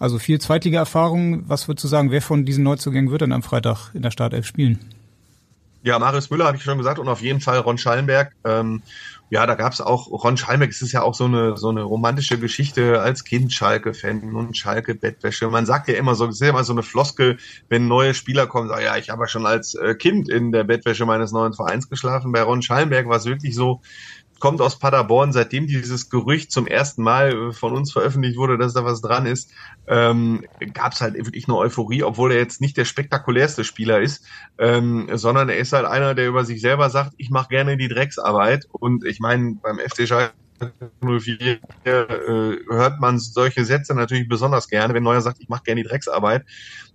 [0.00, 1.48] Also viel Zweitliga-Erfahrung.
[1.48, 4.44] Was würdest du sagen, wer von diesen Neuzugängen wird dann am Freitag in der Startelf
[4.44, 4.80] spielen?
[5.82, 8.32] Ja, Marius Müller habe ich schon gesagt und auf jeden Fall Ron Schallenberg.
[8.44, 8.82] Ähm,
[9.30, 12.38] ja, da gab's auch, Ron Schallenberg, es ist ja auch so eine, so eine romantische
[12.38, 15.48] Geschichte als Kind Schalke-Fan und Schalke-Bettwäsche.
[15.48, 17.38] Man sagt ja immer so, es ist ja immer so eine Floskel,
[17.68, 20.64] wenn neue Spieler kommen, sagen, ja, ich habe ja schon als äh, Kind in der
[20.64, 22.32] Bettwäsche meines neuen Vereins geschlafen.
[22.32, 23.80] Bei Ron Schallenberg war es wirklich so,
[24.40, 28.84] kommt aus Paderborn, seitdem dieses Gerücht zum ersten Mal von uns veröffentlicht wurde, dass da
[28.84, 29.52] was dran ist,
[29.86, 34.26] ähm, gab es halt wirklich eine Euphorie, obwohl er jetzt nicht der spektakulärste Spieler ist,
[34.58, 37.88] ähm, sondern er ist halt einer, der über sich selber sagt, ich mache gerne die
[37.88, 38.66] Drecksarbeit.
[38.72, 40.32] Und ich meine, beim FC Schalke
[41.00, 41.96] 04 äh,
[42.68, 46.44] hört man solche Sätze natürlich besonders gerne, wenn Neuer sagt, ich mache gerne die Drecksarbeit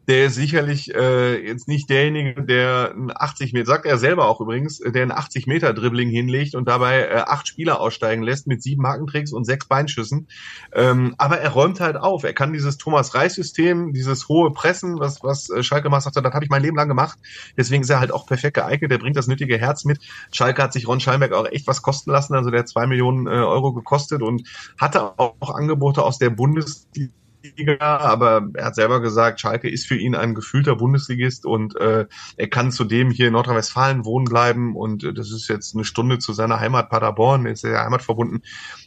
[0.07, 4.39] der ist sicherlich äh, jetzt nicht derjenige, der ein 80 Meter, sagt er selber auch
[4.39, 8.61] übrigens, der ein 80 Meter Dribbling hinlegt und dabei äh, acht Spieler aussteigen lässt mit
[8.61, 10.27] sieben Hackentricks und sechs Beinschüssen.
[10.73, 12.23] Ähm, aber er räumt halt auf.
[12.23, 16.15] Er kann dieses Thomas Reis System, dieses hohe Pressen, was was äh, Schalke macht, sagt,
[16.15, 17.17] das habe ich mein Leben lang gemacht.
[17.57, 18.91] Deswegen ist er halt auch perfekt geeignet.
[18.91, 19.99] Der bringt das nötige Herz mit.
[20.31, 22.35] Schalke hat sich Ron Scheinberg auch echt was kosten lassen.
[22.35, 24.47] Also der hat zwei Millionen äh, Euro gekostet und
[24.79, 27.11] hatte auch Angebote aus der Bundesliga
[27.55, 32.05] Liga, aber er hat selber gesagt, Schalke ist für ihn ein gefühlter Bundesligist und äh,
[32.37, 36.19] er kann zudem hier in Nordrhein-Westfalen wohnen bleiben und äh, das ist jetzt eine Stunde
[36.19, 38.43] zu seiner Heimat Paderborn, er ist sehr heimatverbunden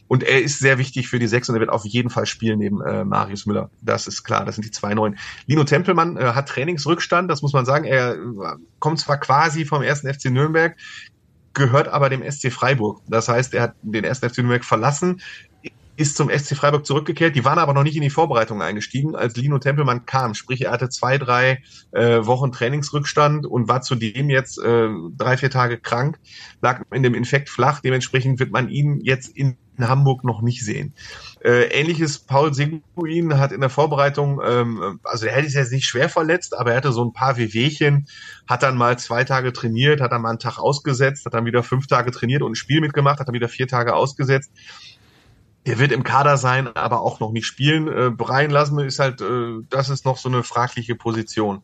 [0.07, 2.59] und er ist sehr wichtig für die Sechs und er wird auf jeden Fall spielen
[2.59, 3.69] neben äh, Marius Müller.
[3.81, 5.17] Das ist klar, das sind die zwei Neuen.
[5.45, 8.17] Lino Tempelmann äh, hat Trainingsrückstand, das muss man sagen, er äh,
[8.79, 10.75] kommt zwar quasi vom ersten FC Nürnberg,
[11.53, 13.01] gehört aber dem SC Freiburg.
[13.07, 15.21] Das heißt, er hat den ersten FC Nürnberg verlassen,
[15.99, 17.35] ist zum SC Freiburg zurückgekehrt.
[17.35, 20.33] Die waren aber noch nicht in die Vorbereitung eingestiegen, als Lino Tempelmann kam.
[20.33, 25.49] Sprich, er hatte zwei, drei äh, Wochen Trainingsrückstand und war zudem jetzt äh, drei, vier
[25.49, 26.17] Tage krank,
[26.61, 27.81] lag in dem Infekt flach.
[27.81, 30.93] Dementsprechend wird man ihn jetzt in Hamburg noch nicht sehen.
[31.43, 36.07] Äh, ähnliches Paul Seguin hat in der Vorbereitung, ähm, also er sich jetzt nicht schwer
[36.07, 38.07] verletzt, aber er hatte so ein paar Wehwehchen,
[38.47, 41.63] hat dann mal zwei Tage trainiert, hat dann mal einen Tag ausgesetzt, hat dann wieder
[41.63, 44.51] fünf Tage trainiert und ein Spiel mitgemacht, hat dann wieder vier Tage ausgesetzt
[45.69, 47.87] der wird im Kader sein, aber auch noch nicht spielen.
[47.87, 51.61] Äh, Brian Lasme ist halt, äh, das ist noch so eine fragliche Position.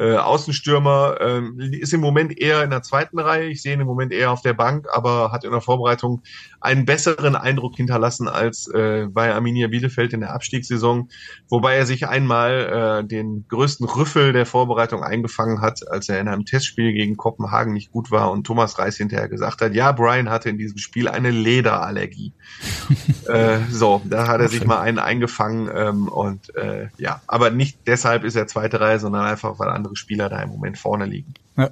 [0.00, 3.48] Äh, Außenstürmer äh, ist im Moment eher in der zweiten Reihe.
[3.48, 6.22] Ich sehe ihn im Moment eher auf der Bank, aber hat in der Vorbereitung
[6.60, 11.08] einen besseren Eindruck hinterlassen als äh, bei Arminia Bielefeld in der Abstiegssaison,
[11.48, 16.28] wobei er sich einmal äh, den größten Rüffel der Vorbereitung eingefangen hat, als er in
[16.28, 20.30] einem Testspiel gegen Kopenhagen nicht gut war und Thomas Reis hinterher gesagt hat, ja, Brian
[20.30, 22.32] hatte in diesem Spiel eine Lederallergie.
[23.26, 23.32] äh,
[23.70, 28.24] so, da hat er sich mal einen eingefangen ähm, und äh, ja, aber nicht deshalb
[28.24, 31.34] ist er zweite Reihe, sondern einfach, weil andere Spieler da im Moment vorne liegen.
[31.56, 31.70] Ja.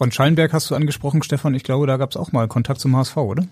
[0.00, 1.54] Ron Schallenberg hast du angesprochen, Stefan.
[1.54, 3.46] Ich glaube, da gab es auch mal Kontakt zum HSV, oder?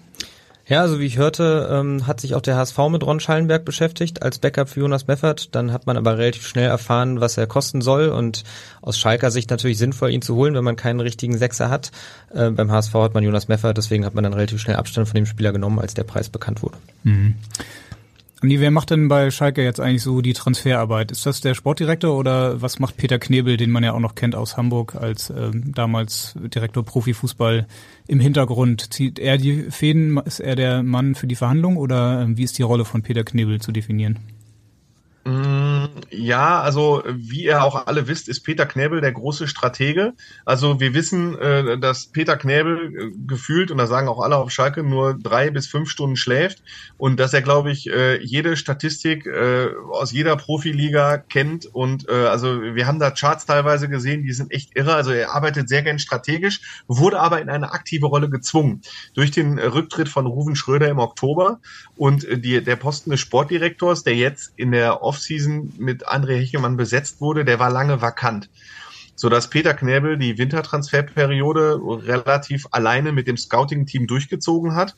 [0.67, 4.23] Ja, also wie ich hörte, ähm, hat sich auch der HSV mit Ron Schallenberg beschäftigt
[4.23, 5.55] als Backup für Jonas Meffert.
[5.55, 8.45] Dann hat man aber relativ schnell erfahren, was er kosten soll und
[8.81, 11.91] aus Schalker Sicht natürlich sinnvoll, ihn zu holen, wenn man keinen richtigen Sechser hat.
[12.33, 15.17] Äh, beim HSV hat man Jonas Meffert, deswegen hat man dann relativ schnell Abstand von
[15.17, 16.77] dem Spieler genommen, als der Preis bekannt wurde.
[17.03, 17.35] Mhm.
[18.43, 21.13] Andi, wer macht denn bei Schalke jetzt eigentlich so die Transferarbeit?
[21.13, 24.35] Ist das der Sportdirektor oder was macht Peter Knebel, den man ja auch noch kennt
[24.35, 27.69] aus Hamburg als ähm, damals Direktor Profifußball
[28.09, 28.93] im Hintergrund?
[28.93, 30.17] Zieht er die Fäden?
[30.17, 33.23] Ist er der Mann für die Verhandlung oder ähm, wie ist die Rolle von Peter
[33.23, 34.19] Knebel zu definieren?
[35.25, 40.15] Mm, ja, also wie ihr auch alle wisst, ist Peter Knäbel der große Stratege.
[40.45, 44.51] Also wir wissen, äh, dass Peter Knäbel äh, gefühlt, und da sagen auch alle auf
[44.51, 46.65] Schalke, nur drei bis fünf Stunden schläft
[46.97, 49.29] und dass er, glaube ich, äh, jede Statistik
[49.93, 51.67] aus jeder Profiliga kennt.
[51.67, 54.95] Und also wir haben da Charts teilweise gesehen, die sind echt irre.
[54.95, 58.83] Also er arbeitet sehr gern strategisch, wurde aber in eine aktive Rolle gezwungen
[59.15, 61.61] durch den Rücktritt von Ruven Schröder im Oktober
[61.97, 67.21] und die, der Posten des Sportdirektors, der jetzt in der Offseason mit André Hechelmann besetzt
[67.21, 68.49] wurde, der war lange vakant.
[69.15, 74.97] sodass Peter Knäbel die Wintertransferperiode relativ alleine mit dem Scouting-Team durchgezogen hat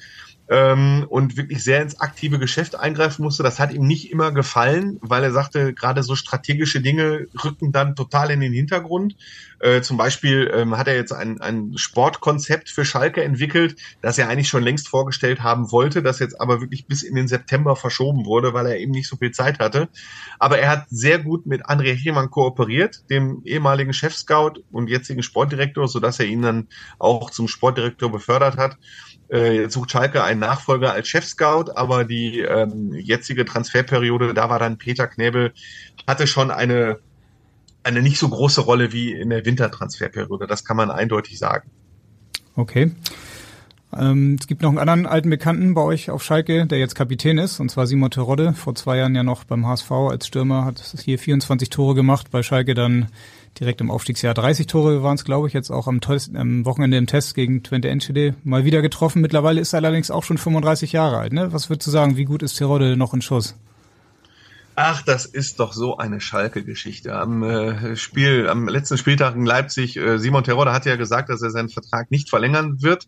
[0.48, 3.42] ähm, und wirklich sehr ins aktive Geschäft eingreifen musste.
[3.42, 7.96] Das hat ihm nicht immer gefallen, weil er sagte, gerade so strategische Dinge rücken dann
[7.96, 9.16] total in den Hintergrund.
[9.64, 14.28] Äh, zum Beispiel ähm, hat er jetzt ein, ein Sportkonzept für Schalke entwickelt, das er
[14.28, 18.26] eigentlich schon längst vorgestellt haben wollte, das jetzt aber wirklich bis in den September verschoben
[18.26, 19.88] wurde, weil er eben nicht so viel Zeit hatte.
[20.38, 25.88] Aber er hat sehr gut mit André Hemann kooperiert, dem ehemaligen Chefscout und jetzigen Sportdirektor,
[25.88, 28.76] sodass er ihn dann auch zum Sportdirektor befördert hat.
[29.30, 34.58] Äh, jetzt sucht Schalke einen Nachfolger als Chefscout, aber die ähm, jetzige Transferperiode, da war
[34.58, 35.54] dann Peter Knebel,
[36.06, 36.98] hatte schon eine,
[37.84, 40.46] eine nicht so große Rolle wie in der Wintertransferperiode.
[40.46, 41.70] Das kann man eindeutig sagen.
[42.56, 42.92] Okay.
[43.96, 47.38] Ähm, es gibt noch einen anderen alten Bekannten bei euch auf Schalke, der jetzt Kapitän
[47.38, 48.52] ist, und zwar Simon Terodde.
[48.52, 52.42] Vor zwei Jahren ja noch beim HSV als Stürmer, hat hier 24 Tore gemacht, bei
[52.42, 53.08] Schalke dann
[53.60, 56.96] direkt im Aufstiegsjahr 30 Tore waren es, glaube ich, jetzt auch am, Test, am, Wochenende
[56.96, 59.22] im Test gegen Twente Enschede mal wieder getroffen.
[59.22, 61.32] Mittlerweile ist er allerdings auch schon 35 Jahre alt.
[61.32, 61.52] Ne?
[61.52, 63.56] Was würdest du sagen, wie gut ist Terodde noch in Schuss?
[64.76, 67.14] Ach, das ist doch so eine Schalke-Geschichte.
[67.14, 71.42] Am äh, Spiel, am letzten Spieltag in Leipzig, äh, Simon Terodde hat ja gesagt, dass
[71.42, 73.06] er seinen Vertrag nicht verlängern wird.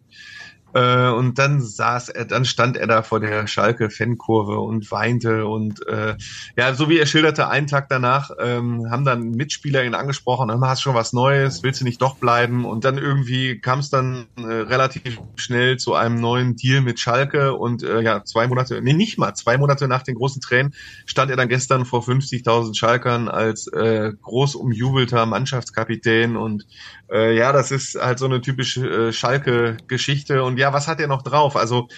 [0.77, 5.87] Äh, und dann saß er, dann stand er da vor der Schalke-Fankurve und weinte und
[5.87, 6.17] äh,
[6.55, 10.61] ja, so wie er schilderte, einen Tag danach ähm, haben dann Mitspieler ihn angesprochen, du
[10.61, 12.67] hast schon was Neues, willst du nicht doch bleiben?
[12.67, 17.55] Und dann irgendwie kam es dann äh, relativ schnell zu einem neuen Deal mit Schalke
[17.55, 20.75] und äh, ja, zwei Monate, nee, nicht mal, zwei Monate nach den großen Tränen
[21.07, 26.67] stand er dann gestern vor 50.000 Schalkern als äh, groß umjubelter Mannschaftskapitän und
[27.11, 30.43] äh, ja, das ist halt so eine typische äh, Schalke-Geschichte.
[30.43, 31.57] Und ja, was hat er noch drauf?
[31.57, 31.89] Also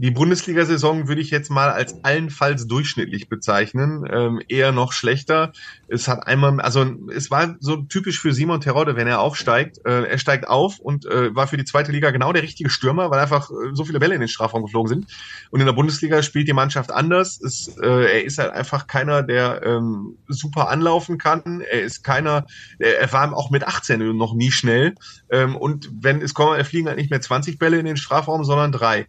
[0.00, 5.50] die Bundesliga-Saison würde ich jetzt mal als allenfalls durchschnittlich bezeichnen, ähm, eher noch schlechter.
[5.88, 9.78] Es hat einmal, also es war so typisch für Simon Terodde, wenn er aufsteigt.
[9.84, 13.10] Äh, er steigt auf und äh, war für die zweite Liga genau der richtige Stürmer,
[13.10, 15.06] weil einfach äh, so viele Bälle in den Strafraum geflogen sind.
[15.50, 17.40] Und in der Bundesliga spielt die Mannschaft anders.
[17.40, 21.60] Es, äh, er ist halt einfach keiner, der ähm, super anlaufen kann.
[21.60, 22.46] Er ist keiner,
[22.78, 24.94] er war auch mit 18 noch nie schnell.
[25.28, 28.44] Ähm, und wenn es kommen, er fliegen halt nicht mehr 20 Bälle in den Strafraum,
[28.44, 29.08] sondern drei.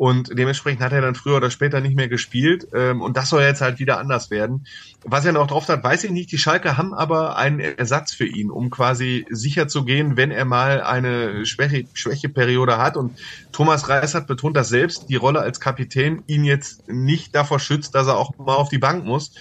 [0.00, 2.66] Und dementsprechend hat er dann früher oder später nicht mehr gespielt.
[2.72, 4.64] Ähm, und das soll jetzt halt wieder anders werden.
[5.04, 6.30] Was er noch drauf hat, weiß ich nicht.
[6.30, 10.44] Die Schalke haben aber einen Ersatz für ihn, um quasi sicher zu gehen, wenn er
[10.44, 12.98] mal eine Schwäche, Schwächeperiode hat.
[12.98, 13.18] Und
[13.50, 17.94] Thomas Reis hat betont, dass selbst die Rolle als Kapitän ihn jetzt nicht davor schützt,
[17.94, 19.32] dass er auch mal auf die Bank muss.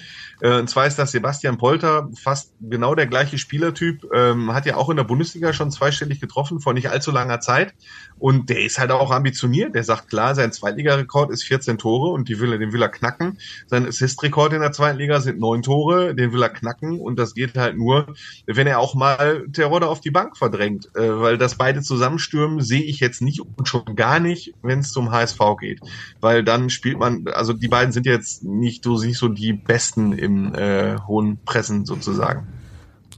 [0.41, 4.77] Äh, und zwar ist das Sebastian Polter, fast genau der gleiche Spielertyp, ähm, hat ja
[4.77, 7.73] auch in der Bundesliga schon zweistellig getroffen vor nicht allzu langer Zeit.
[8.17, 9.75] Und der ist halt auch ambitioniert.
[9.75, 12.89] Der sagt klar, sein Zweitligarekord ist 14 Tore und die will er, den will er
[12.89, 13.39] knacken.
[13.67, 16.99] Sein Assist-Rekord in der zweiten Liga sind neun Tore, den will er knacken.
[16.99, 18.13] Und das geht halt nur,
[18.45, 20.89] wenn er auch mal Terodde auf die Bank verdrängt.
[20.95, 24.91] Äh, weil das beide zusammenstürmen sehe ich jetzt nicht und schon gar nicht, wenn es
[24.91, 25.81] zum HSV geht.
[26.21, 30.13] Weil dann spielt man, also die beiden sind jetzt nicht so, nicht so die Besten
[30.13, 32.47] im im äh, hohen Pressen sozusagen.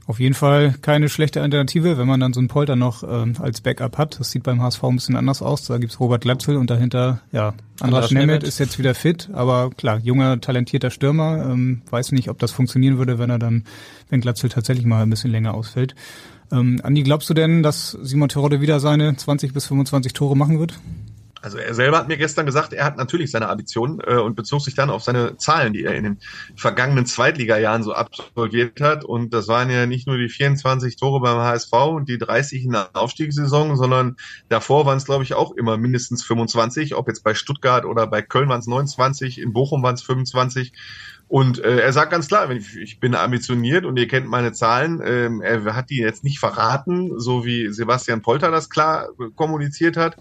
[0.06, 3.60] Auf jeden Fall keine schlechte Alternative, wenn man dann so einen Polter noch ähm, als
[3.60, 4.18] Backup hat.
[4.18, 5.66] Das sieht beim HSV ein bisschen anders aus.
[5.66, 10.00] Da gibt's Robert Glatzel und dahinter, ja, Andras Nemeth ist jetzt wieder fit, aber klar,
[10.02, 11.46] junger, talentierter Stürmer.
[11.50, 13.64] Ähm, weiß nicht, ob das funktionieren würde, wenn er dann,
[14.08, 15.94] wenn Glatzel tatsächlich mal ein bisschen länger ausfällt.
[16.50, 20.58] Ähm, Andi, glaubst du denn, dass Simon Terodde wieder seine 20 bis 25 Tore machen
[20.58, 20.78] wird?
[21.42, 24.62] Also er selber hat mir gestern gesagt, er hat natürlich seine Ambitionen äh, und bezog
[24.62, 26.18] sich dann auf seine Zahlen, die er in den
[26.54, 29.04] vergangenen Zweitliga-Jahren so absolviert hat.
[29.04, 32.72] Und das waren ja nicht nur die 24 Tore beim HSV und die 30 in
[32.72, 34.16] der Aufstiegssaison, sondern
[34.48, 36.94] davor waren es, glaube ich, auch immer mindestens 25.
[36.94, 40.72] Ob jetzt bei Stuttgart oder bei Köln waren es 29, in Bochum waren es 25.
[41.26, 45.02] Und äh, er sagt ganz klar, ich, ich bin ambitioniert und ihr kennt meine Zahlen.
[45.04, 50.16] Ähm, er hat die jetzt nicht verraten, so wie Sebastian Polter das klar kommuniziert hat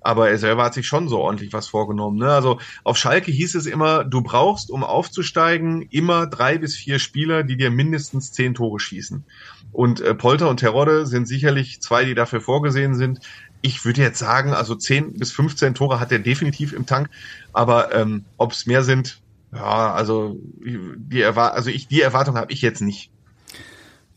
[0.00, 2.18] aber er selber hat sich schon so ordentlich was vorgenommen.
[2.18, 2.32] Ne?
[2.32, 7.42] Also auf Schalke hieß es immer, du brauchst, um aufzusteigen, immer drei bis vier Spieler,
[7.42, 9.24] die dir mindestens zehn Tore schießen.
[9.72, 13.20] Und äh, Polter und Terodde sind sicherlich zwei, die dafür vorgesehen sind.
[13.60, 17.10] Ich würde jetzt sagen, also zehn bis 15 Tore hat er definitiv im Tank,
[17.52, 19.20] aber ähm, ob es mehr sind,
[19.52, 23.10] ja, also die, Erwar also ich, die Erwartung habe ich jetzt nicht.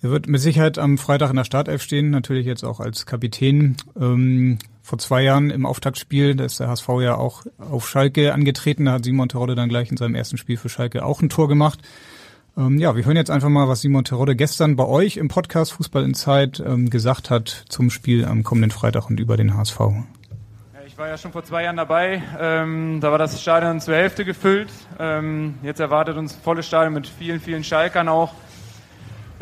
[0.01, 3.77] Er wird mit Sicherheit am Freitag in der Startelf stehen, natürlich jetzt auch als Kapitän.
[3.99, 4.57] Ähm,
[4.91, 8.91] vor zwei Jahren im Auftaktspiel, da ist der HSV ja auch auf Schalke angetreten, da
[8.91, 11.79] hat Simon Terodde dann gleich in seinem ersten Spiel für Schalke auch ein Tor gemacht.
[12.57, 15.71] Ähm, ja, wir hören jetzt einfach mal, was Simon Terodde gestern bei euch im Podcast
[15.71, 19.79] Fußball in Zeit ähm, gesagt hat zum Spiel am kommenden Freitag und über den HSV.
[20.85, 22.21] Ich war ja schon vor zwei Jahren dabei.
[22.37, 24.67] Ähm, da war das Stadion zur Hälfte gefüllt.
[24.99, 28.33] Ähm, jetzt erwartet uns volles Stadion mit vielen, vielen Schalkern auch.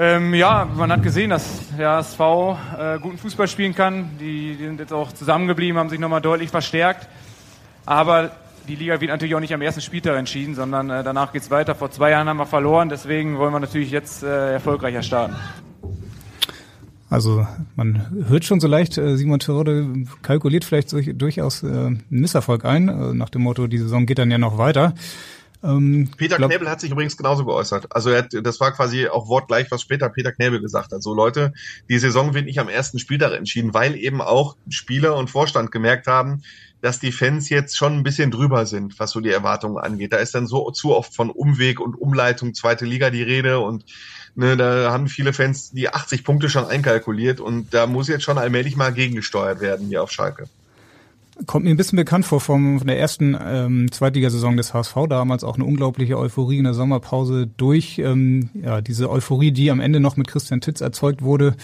[0.01, 1.43] Ähm, ja, man hat gesehen, dass
[1.77, 4.11] der HSV äh, guten Fußball spielen kann.
[4.17, 7.09] Die, die sind jetzt auch zusammengeblieben, haben sich nochmal deutlich verstärkt.
[7.85, 8.31] Aber
[8.69, 11.75] die Liga wird natürlich auch nicht am ersten Spieltag entschieden, sondern äh, danach geht's weiter.
[11.75, 15.35] Vor zwei Jahren haben wir verloren, deswegen wollen wir natürlich jetzt äh, erfolgreicher starten.
[17.09, 17.45] Also
[17.75, 22.87] man hört schon so leicht, äh, Simon Terodde kalkuliert vielleicht durchaus äh, einen Misserfolg ein,
[22.87, 24.93] äh, nach dem Motto, die Saison geht dann ja noch weiter.
[25.61, 27.87] Ähm, Peter glaub, Knebel hat sich übrigens genauso geäußert.
[27.89, 31.03] Also er hat, das war quasi auch wortgleich, was später Peter Knebel gesagt hat.
[31.03, 31.53] So Leute,
[31.89, 36.07] die Saison wird nicht am ersten Spieltag entschieden, weil eben auch Spieler und Vorstand gemerkt
[36.07, 36.43] haben,
[36.81, 40.13] dass die Fans jetzt schon ein bisschen drüber sind, was so die Erwartungen angeht.
[40.13, 43.83] Da ist dann so zu oft von Umweg und Umleitung zweite Liga die Rede und
[44.35, 48.37] ne, da haben viele Fans die 80 Punkte schon einkalkuliert und da muss jetzt schon
[48.37, 50.47] allmählich mal gegengesteuert werden hier auf Schalke.
[51.45, 55.43] Kommt mir ein bisschen bekannt vor vom, von der ersten ähm, Zweitligasaison des HSV, damals
[55.43, 59.99] auch eine unglaubliche Euphorie in der Sommerpause durch ähm, ja, diese Euphorie, die am Ende
[59.99, 61.55] noch mit Christian Titz erzeugt wurde.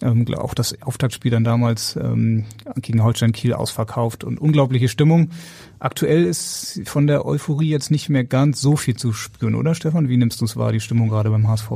[0.00, 2.44] Ähm, auch das Auftaktspiel dann damals ähm,
[2.76, 5.30] gegen Holstein Kiel ausverkauft und unglaubliche Stimmung.
[5.78, 10.08] Aktuell ist von der Euphorie jetzt nicht mehr ganz so viel zu spüren, oder Stefan?
[10.08, 11.70] Wie nimmst du es wahr, die Stimmung gerade beim HSV?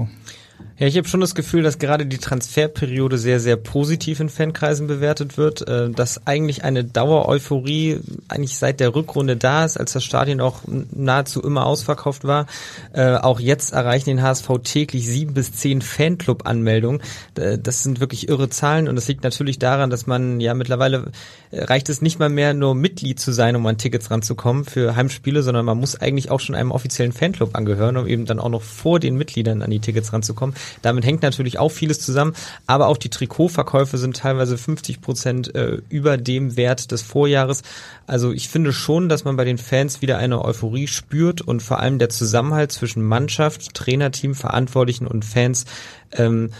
[0.78, 4.86] Ja, ich habe schon das Gefühl, dass gerade die Transferperiode sehr, sehr positiv in Fankreisen
[4.86, 10.02] bewertet wird, äh, dass eigentlich eine Dauer-Euphorie eigentlich seit der Rückrunde da ist, als das
[10.02, 12.46] Stadion auch nahezu immer ausverkauft war.
[12.92, 17.02] Äh, auch jetzt erreichen den HSV täglich sieben bis zehn Fanclub-Anmeldungen.
[17.36, 21.12] Äh, das sind wirklich irre Zahlen und das liegt natürlich daran, dass man ja mittlerweile
[21.52, 25.42] reicht es nicht mal mehr nur Mitglied zu sein, um an Tickets ranzukommen für Heimspiele,
[25.42, 28.62] sondern man muss eigentlich auch schon einem offiziellen Fanclub angehören, um eben dann auch noch
[28.62, 30.54] vor den Mitgliedern an die Tickets ranzukommen.
[30.80, 32.34] Damit hängt natürlich auch vieles zusammen,
[32.66, 37.62] aber auch die Trikotverkäufe sind teilweise 50 Prozent äh, über dem Wert des Vorjahres.
[38.06, 41.80] Also ich finde schon, dass man bei den Fans wieder eine Euphorie spürt und vor
[41.80, 45.66] allem der Zusammenhalt zwischen Mannschaft, Trainerteam, Verantwortlichen und Fans
[46.12, 46.50] ähm,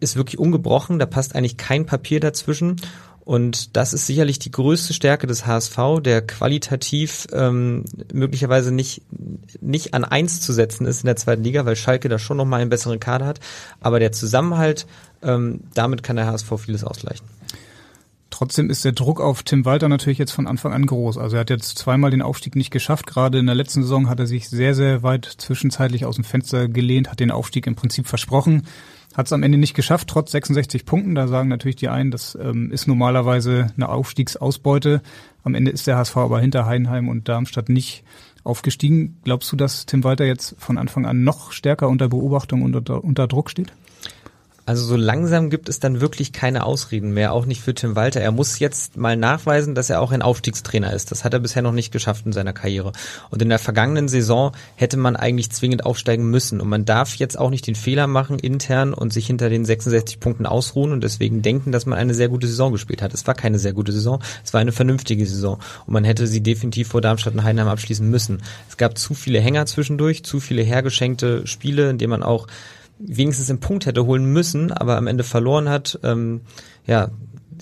[0.00, 0.98] ist wirklich ungebrochen.
[0.98, 2.76] Da passt eigentlich kein Papier dazwischen.
[3.24, 9.02] Und das ist sicherlich die größte Stärke des HSV, der qualitativ ähm, möglicherweise nicht,
[9.62, 12.60] nicht an eins zu setzen ist in der zweiten Liga, weil Schalke da schon nochmal
[12.60, 13.40] einen besseren Kader hat.
[13.80, 14.86] Aber der Zusammenhalt,
[15.22, 17.26] ähm, damit kann der HSV vieles ausgleichen.
[18.28, 21.18] Trotzdem ist der Druck auf Tim Walter natürlich jetzt von Anfang an groß.
[21.18, 23.06] Also er hat jetzt zweimal den Aufstieg nicht geschafft.
[23.06, 26.68] Gerade in der letzten Saison hat er sich sehr, sehr weit zwischenzeitlich aus dem Fenster
[26.68, 28.66] gelehnt, hat den Aufstieg im Prinzip versprochen.
[29.14, 31.14] Hat es am Ende nicht geschafft, trotz 66 Punkten.
[31.14, 35.02] Da sagen natürlich die einen, das ähm, ist normalerweise eine Aufstiegsausbeute.
[35.44, 38.02] Am Ende ist der HSV aber hinter Heidenheim und Darmstadt nicht
[38.42, 39.18] aufgestiegen.
[39.24, 43.04] Glaubst du, dass Tim Walter jetzt von Anfang an noch stärker unter Beobachtung und unter,
[43.04, 43.72] unter Druck steht?
[44.66, 48.22] Also so langsam gibt es dann wirklich keine Ausreden mehr, auch nicht für Tim Walter.
[48.22, 51.10] Er muss jetzt mal nachweisen, dass er auch ein Aufstiegstrainer ist.
[51.10, 52.92] Das hat er bisher noch nicht geschafft in seiner Karriere.
[53.28, 56.62] Und in der vergangenen Saison hätte man eigentlich zwingend aufsteigen müssen.
[56.62, 60.18] Und man darf jetzt auch nicht den Fehler machen intern und sich hinter den 66
[60.18, 63.12] Punkten ausruhen und deswegen denken, dass man eine sehr gute Saison gespielt hat.
[63.12, 65.58] Es war keine sehr gute Saison, es war eine vernünftige Saison.
[65.86, 68.42] Und man hätte sie definitiv vor Darmstadt und Heidenheim abschließen müssen.
[68.70, 72.46] Es gab zu viele Hänger zwischendurch, zu viele hergeschenkte Spiele, in denen man auch
[72.98, 75.98] wenigstens einen Punkt hätte holen müssen, aber am Ende verloren hat.
[76.02, 76.42] Ähm,
[76.86, 77.10] ja,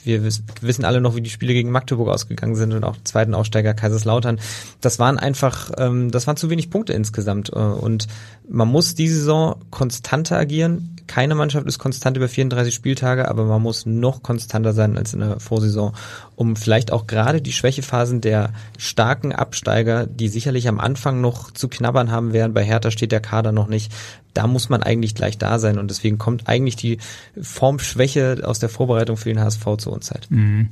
[0.04, 3.74] wir wissen alle noch, wie die Spiele gegen Magdeburg ausgegangen sind und auch zweiten Aussteiger
[3.74, 4.40] Kaiserslautern.
[4.80, 7.50] Das waren einfach, ähm, das waren zu wenig Punkte insgesamt.
[7.50, 8.06] Äh, und
[8.48, 10.96] man muss die Saison konstanter agieren.
[11.12, 15.20] Keine Mannschaft ist konstant über 34 Spieltage, aber man muss noch konstanter sein als in
[15.20, 15.92] der Vorsaison,
[16.36, 21.68] um vielleicht auch gerade die Schwächephasen der starken Absteiger, die sicherlich am Anfang noch zu
[21.68, 23.92] knabbern haben werden, bei Hertha steht der Kader noch nicht,
[24.32, 26.96] da muss man eigentlich gleich da sein und deswegen kommt eigentlich die
[27.38, 30.28] Formschwäche aus der Vorbereitung für den HSV zur Unzeit.
[30.30, 30.70] Mhm.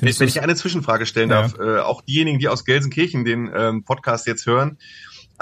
[0.00, 1.42] Wenn, wenn ich eine Zwischenfrage stellen ja.
[1.42, 4.78] darf, äh, auch diejenigen, die aus Gelsenkirchen den ähm, Podcast jetzt hören,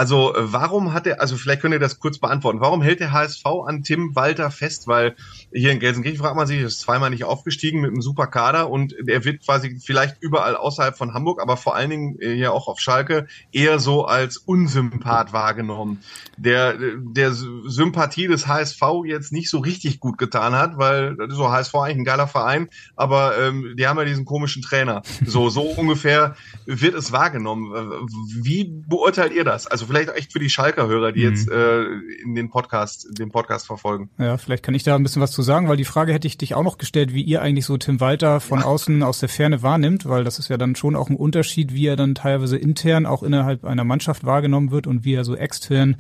[0.00, 3.12] also äh, warum hat er, also vielleicht könnt ihr das kurz beantworten, warum hält der
[3.12, 4.88] HSV an Tim Walter fest?
[4.88, 5.14] Weil
[5.52, 8.94] hier in Gelsenkirchen fragt man sich, ist zweimal nicht aufgestiegen mit einem super Kader und
[9.06, 12.66] er wird quasi vielleicht überall außerhalb von Hamburg, aber vor allen Dingen äh, hier auch
[12.66, 16.02] auf Schalke eher so als Unsympath wahrgenommen,
[16.38, 21.36] der der Sympathie des HSV jetzt nicht so richtig gut getan hat, weil das ist
[21.36, 25.02] so HSV eigentlich ein geiler Verein, aber ähm, die haben ja diesen komischen Trainer.
[25.26, 28.08] So so ungefähr wird es wahrgenommen.
[28.42, 29.66] Wie beurteilt ihr das?
[29.66, 31.30] Also vielleicht echt für die Schalker-Hörer, die mhm.
[31.30, 31.82] jetzt äh,
[32.22, 34.10] in den Podcast, den Podcast verfolgen.
[34.18, 36.38] Ja, vielleicht kann ich da ein bisschen was zu sagen, weil die Frage hätte ich
[36.38, 38.66] dich auch noch gestellt, wie ihr eigentlich so Tim Walter von ja.
[38.66, 41.86] außen aus der Ferne wahrnimmt, weil das ist ja dann schon auch ein Unterschied, wie
[41.86, 45.96] er dann teilweise intern auch innerhalb einer Mannschaft wahrgenommen wird und wie er so extern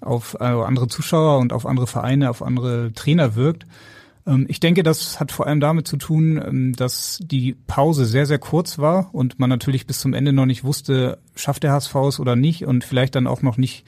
[0.00, 3.66] auf äh, andere Zuschauer und auf andere Vereine, auf andere Trainer wirkt.
[4.26, 8.26] Ähm, ich denke, das hat vor allem damit zu tun, ähm, dass die Pause sehr,
[8.26, 11.94] sehr kurz war und man natürlich bis zum Ende noch nicht wusste, schafft der HSV
[12.08, 13.84] es oder nicht und vielleicht dann auch noch nicht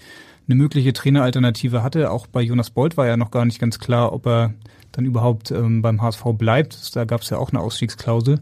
[0.46, 2.10] eine mögliche Traineralternative hatte.
[2.10, 4.54] Auch bei Jonas Bolt war ja noch gar nicht ganz klar, ob er
[4.92, 6.96] dann überhaupt ähm, beim HSV bleibt.
[6.96, 8.40] Da gab es ja auch eine Ausstiegsklausel.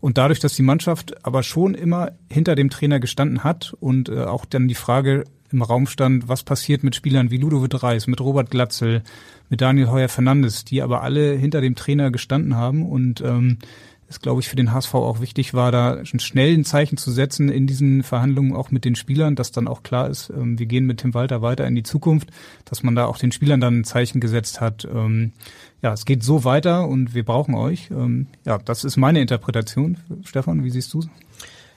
[0.00, 4.24] Und dadurch, dass die Mannschaft aber schon immer hinter dem Trainer gestanden hat und äh,
[4.24, 8.20] auch dann die Frage im Raum stand, was passiert mit Spielern wie Ludovic Reis, mit
[8.20, 9.02] Robert Glatzel,
[9.50, 13.58] mit Daniel Heuer Fernandes, die aber alle hinter dem Trainer gestanden haben und ähm,
[14.10, 17.48] es, glaube ich, für den HSV auch wichtig war, da schnell ein Zeichen zu setzen
[17.48, 20.84] in diesen Verhandlungen auch mit den Spielern, dass dann auch klar ist, ähm, wir gehen
[20.84, 22.30] mit Tim Walter weiter in die Zukunft,
[22.64, 24.86] dass man da auch den Spielern dann ein Zeichen gesetzt hat.
[24.92, 25.32] Ähm,
[25.80, 27.88] ja, es geht so weiter und wir brauchen euch.
[27.92, 29.96] Ähm, ja, das ist meine Interpretation.
[30.24, 31.04] Stefan, wie siehst du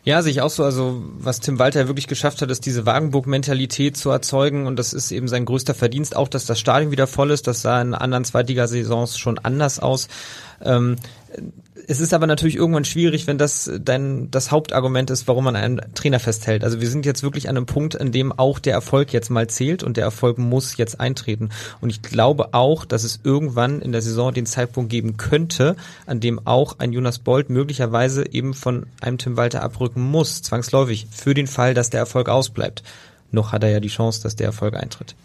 [0.06, 0.66] ja, sehe ich auch so.
[0.66, 5.12] Also was Tim Walter wirklich geschafft hat, ist diese Wagenburg-Mentalität zu erzeugen und das ist
[5.12, 6.16] eben sein größter Verdienst.
[6.16, 7.48] Auch, dass das Stadion wieder voll ist.
[7.48, 10.10] Das sah in anderen Zweitligasaisons schon anders aus.
[10.64, 10.96] Ähm,
[11.88, 15.82] es ist aber natürlich irgendwann schwierig, wenn das dein das Hauptargument ist, warum man einen
[15.96, 16.64] Trainer festhält.
[16.64, 19.48] Also wir sind jetzt wirklich an einem Punkt, an dem auch der Erfolg jetzt mal
[19.48, 21.50] zählt und der Erfolg muss jetzt eintreten.
[21.82, 26.20] Und ich glaube auch, dass es irgendwann in der Saison den Zeitpunkt geben könnte, an
[26.20, 31.34] dem auch ein Jonas Bolt möglicherweise eben von einem Tim Walter abrücken muss, zwangsläufig, für
[31.34, 32.84] den Fall, dass der Erfolg ausbleibt.
[33.32, 35.16] Noch hat er ja die Chance, dass der Erfolg eintritt.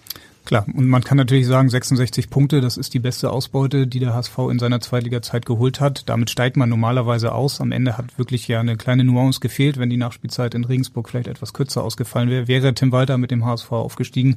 [0.45, 4.14] Klar, und man kann natürlich sagen, 66 Punkte, das ist die beste Ausbeute, die der
[4.14, 6.09] HSV in seiner Zweitliga-Zeit geholt hat.
[6.09, 7.61] Damit steigt man normalerweise aus.
[7.61, 9.78] Am Ende hat wirklich ja eine kleine Nuance gefehlt.
[9.78, 13.45] Wenn die Nachspielzeit in Regensburg vielleicht etwas kürzer ausgefallen wäre, wäre Tim Walter mit dem
[13.45, 14.36] HSV aufgestiegen.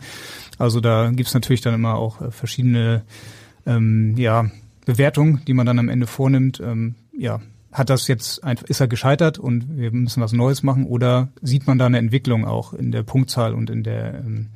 [0.58, 3.04] Also da gibt's natürlich dann immer auch äh, verschiedene
[3.66, 4.52] ähm, ja,
[4.86, 6.60] Bewertungen, die man dann am Ende vornimmt.
[6.60, 7.39] Ähm, ja,
[7.72, 11.68] hat das jetzt einfach, ist er gescheitert und wir müssen was Neues machen oder sieht
[11.68, 14.49] man da eine Entwicklung auch in der Punktzahl und in der ähm,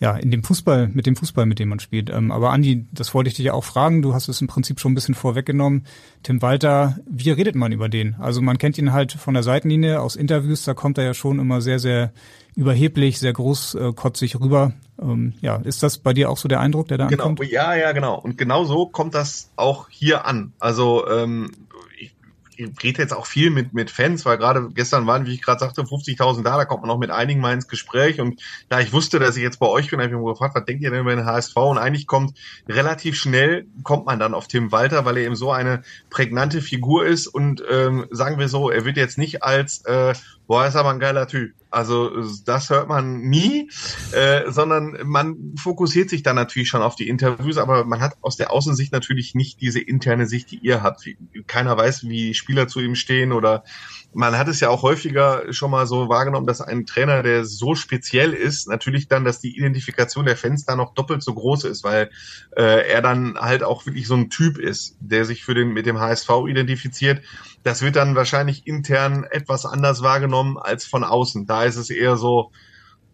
[0.00, 2.08] ja, in dem Fußball, mit dem Fußball, mit dem man spielt.
[2.10, 4.00] Ähm, aber Andi, das wollte ich dich ja auch fragen.
[4.00, 5.86] Du hast es im Prinzip schon ein bisschen vorweggenommen.
[6.22, 8.14] Tim Walter, wie redet man über den?
[8.20, 11.40] Also man kennt ihn halt von der Seitenlinie aus Interviews, da kommt er ja schon
[11.40, 12.12] immer sehr, sehr
[12.54, 14.72] überheblich, sehr großkotzig äh, rüber.
[15.00, 17.50] Ähm, ja, ist das bei dir auch so der Eindruck, der da genau, ankommt?
[17.50, 18.18] Ja, ja, genau.
[18.18, 20.52] Und genau so kommt das auch hier an.
[20.58, 21.50] Also ähm,
[22.82, 25.82] rede jetzt auch viel mit, mit Fans, weil gerade gestern waren, wie ich gerade sagte,
[25.82, 29.18] 50.000 da, da kommt man auch mit einigen mal ins Gespräch und da ich wusste,
[29.18, 31.14] dass ich jetzt bei euch bin, habe ich mich gefragt, was denkt ihr denn über
[31.14, 31.56] den HSV?
[31.56, 32.36] Und eigentlich kommt
[32.68, 37.06] relativ schnell, kommt man dann auf Tim Walter, weil er eben so eine prägnante Figur
[37.06, 40.14] ist und ähm, sagen wir so, er wird jetzt nicht als äh,
[40.48, 41.52] boah, ist aber ein geiler Typ.
[41.70, 42.10] Also
[42.46, 43.70] das hört man nie,
[44.12, 48.38] äh, sondern man fokussiert sich dann natürlich schon auf die Interviews, aber man hat aus
[48.38, 51.04] der Außensicht natürlich nicht diese interne Sicht, die ihr habt.
[51.46, 53.64] Keiner weiß, wie Spieler zu ihm stehen oder
[54.14, 57.74] man hat es ja auch häufiger schon mal so wahrgenommen, dass ein Trainer, der so
[57.74, 61.84] speziell ist, natürlich dann, dass die Identifikation der Fans da noch doppelt so groß ist,
[61.84, 62.08] weil
[62.56, 65.84] äh, er dann halt auch wirklich so ein Typ ist, der sich für den mit
[65.84, 67.20] dem HSV identifiziert
[67.62, 71.46] das wird dann wahrscheinlich intern etwas anders wahrgenommen als von außen.
[71.46, 72.50] Da ist es eher so,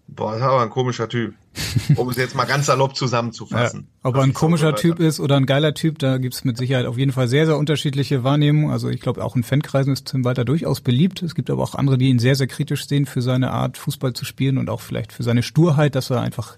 [0.06, 1.34] boah, das ist aber ein komischer Typ.
[1.96, 3.88] Um es jetzt mal ganz salopp zusammenzufassen.
[4.02, 6.86] Ja, ob er ein komischer Typ ist oder ein geiler Typ, da gibt's mit Sicherheit
[6.86, 8.70] auf jeden Fall sehr, sehr unterschiedliche Wahrnehmungen.
[8.70, 11.22] Also ich glaube, auch in Fankreisen ist Tim Walter durchaus beliebt.
[11.22, 14.14] Es gibt aber auch andere, die ihn sehr, sehr kritisch sehen für seine Art, Fußball
[14.14, 16.56] zu spielen und auch vielleicht für seine Sturheit, dass er einfach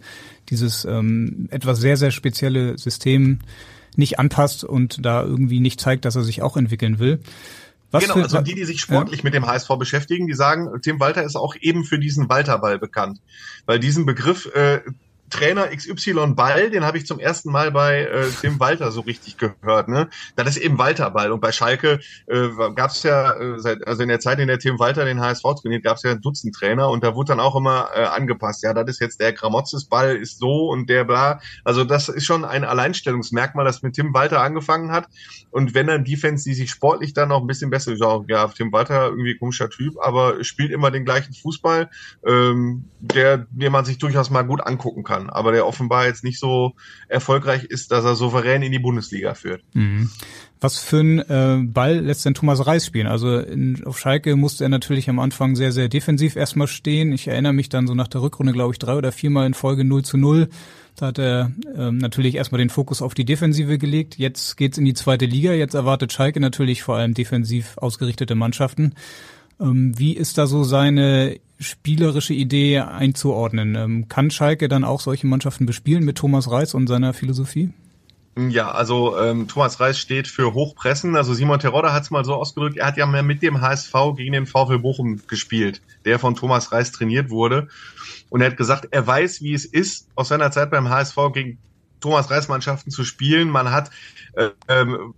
[0.49, 3.41] dieses ähm, etwas sehr, sehr spezielle System
[3.97, 7.21] nicht anpasst und da irgendwie nicht zeigt, dass er sich auch entwickeln will.
[7.91, 9.25] Was genau, für, also die, die sich sportlich ja.
[9.25, 13.21] mit dem HSV beschäftigen, die sagen, Tim Walter ist auch eben für diesen Walterball bekannt.
[13.65, 14.81] Weil diesen Begriff äh,
[15.31, 19.37] Trainer XY Ball, den habe ich zum ersten Mal bei äh, Tim Walter so richtig
[19.37, 19.89] gehört.
[19.89, 20.09] Ne?
[20.37, 21.33] Das ist eben Walter Ball.
[21.33, 24.59] Und bei Schalke äh, gab es ja, äh, seit, also in der Zeit, in der
[24.59, 27.41] Tim Walter den HSV trainiert, gab es ja ein Dutzend Trainer und da wurde dann
[27.41, 28.63] auch immer äh, angepasst.
[28.63, 31.41] Ja, das ist jetzt der Gramotzes Ball ist so und der bla.
[31.65, 35.09] Also das ist schon ein Alleinstellungsmerkmal, das mit Tim Walter angefangen hat.
[35.51, 38.73] Und wenn dann Defense, die sich sportlich dann noch ein bisschen besser, ja, ja Tim
[38.73, 41.91] Walter irgendwie komischer Typ, aber spielt immer den gleichen Fußball,
[42.25, 46.25] ähm, der, den man sich durchaus mal gut angucken kann kann, aber der offenbar jetzt
[46.25, 46.75] nicht so
[47.09, 49.63] erfolgreich ist, dass er souverän in die Bundesliga führt.
[49.75, 50.11] Mhm.
[50.61, 53.07] Was für ein äh, Ball lässt denn Thomas Reis spielen?
[53.07, 57.13] Also in, auf Schalke musste er natürlich am Anfang sehr, sehr defensiv erstmal stehen.
[57.13, 59.85] Ich erinnere mich dann so nach der Rückrunde, glaube ich, drei oder viermal in Folge
[59.85, 60.49] 0 zu 0.
[60.97, 64.17] Da hat er ähm, natürlich erstmal den Fokus auf die Defensive gelegt.
[64.17, 65.53] Jetzt geht's in die zweite Liga.
[65.53, 68.95] Jetzt erwartet Schalke natürlich vor allem defensiv ausgerichtete Mannschaften.
[69.61, 73.75] Ähm, wie ist da so seine spielerische Idee einzuordnen?
[73.75, 77.73] Ähm, kann Schalke dann auch solche Mannschaften bespielen mit Thomas Reis und seiner Philosophie?
[78.39, 81.17] Ja, also ähm, Thomas Reis steht für Hochpressen.
[81.17, 83.95] Also Simon Terodde hat es mal so ausgedrückt, er hat ja mehr mit dem HSV
[84.15, 87.69] gegen den VfL Bochum gespielt, der von Thomas Reis trainiert wurde.
[88.29, 91.59] Und er hat gesagt, er weiß, wie es ist, aus seiner Zeit beim HSV gegen
[92.01, 93.49] Thomas Reis Mannschaften zu spielen.
[93.49, 93.91] Man hat
[94.35, 95.15] äh, ähm,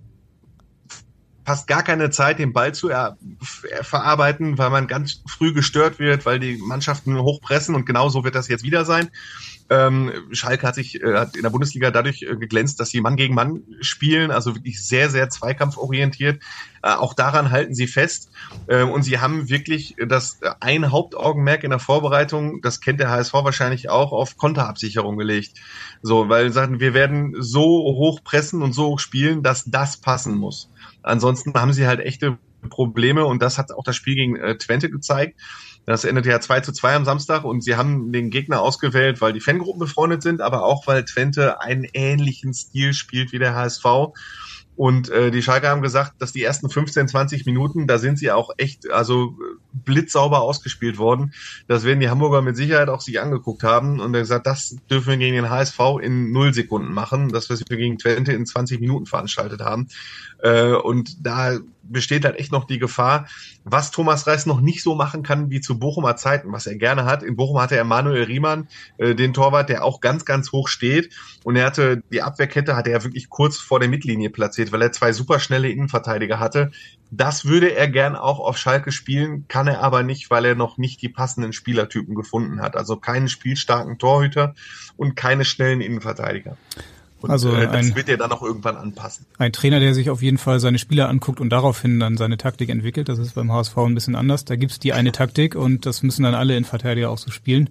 [1.48, 3.16] fast gar keine Zeit, den Ball zu er,
[3.80, 8.34] verarbeiten, weil man ganz früh gestört wird, weil die Mannschaften hochpressen und genau so wird
[8.34, 9.08] das jetzt wieder sein.
[9.70, 13.16] Ähm, Schalke hat sich äh, hat in der Bundesliga dadurch äh, geglänzt, dass sie Mann
[13.16, 16.42] gegen Mann spielen, also wirklich sehr, sehr zweikampforientiert.
[16.82, 18.30] Äh, auch daran halten sie fest.
[18.66, 23.10] Äh, und sie haben wirklich das äh, ein Hauptaugenmerk in der Vorbereitung, das kennt der
[23.10, 25.58] HSV wahrscheinlich auch, auf Konterabsicherung gelegt.
[26.02, 29.98] So, weil sie sagen, wir werden so hoch pressen und so hoch spielen, dass das
[29.98, 30.70] passen muss.
[31.08, 32.38] Ansonsten haben sie halt echte
[32.68, 35.40] Probleme und das hat auch das Spiel gegen äh, Twente gezeigt.
[35.86, 39.32] Das endete ja 2 zu 2 am Samstag und sie haben den Gegner ausgewählt, weil
[39.32, 43.84] die Fangruppen befreundet sind, aber auch weil Twente einen ähnlichen Stil spielt wie der HSV.
[44.78, 48.30] Und äh, die Schalke haben gesagt, dass die ersten 15, 20 Minuten, da sind sie
[48.30, 49.36] auch echt, also
[49.72, 51.34] blitzsauber ausgespielt worden.
[51.66, 53.98] Das werden die Hamburger mit Sicherheit auch sich angeguckt haben.
[53.98, 57.76] Und gesagt, das dürfen wir gegen den HSV in null Sekunden machen, das, was wir
[57.76, 59.88] gegen Twente in 20 Minuten veranstaltet haben.
[60.44, 61.58] Äh, und da
[61.88, 63.26] besteht halt echt noch die Gefahr,
[63.64, 67.04] was Thomas Reis noch nicht so machen kann wie zu Bochumer Zeiten, was er gerne
[67.04, 67.22] hat.
[67.22, 68.68] In Bochum hatte er Manuel Riemann,
[68.98, 71.12] äh, den Torwart, der auch ganz, ganz hoch steht.
[71.44, 74.92] Und er hatte die Abwehrkette, hatte er wirklich kurz vor der Mittellinie platziert, weil er
[74.92, 76.70] zwei superschnelle Innenverteidiger hatte.
[77.10, 80.76] Das würde er gern auch auf Schalke spielen, kann er aber nicht, weil er noch
[80.76, 82.76] nicht die passenden Spielertypen gefunden hat.
[82.76, 84.54] Also keinen spielstarken Torhüter
[84.96, 86.56] und keine schnellen Innenverteidiger.
[87.20, 89.26] Und also äh, das ein, wird er dann auch irgendwann anpassen.
[89.38, 92.68] Ein Trainer, der sich auf jeden Fall seine Spieler anguckt und daraufhin dann seine Taktik
[92.68, 93.08] entwickelt.
[93.08, 94.44] Das ist beim HSV ein bisschen anders.
[94.44, 97.70] Da gibt's die eine Taktik und das müssen dann alle Innenverteidiger auch so spielen.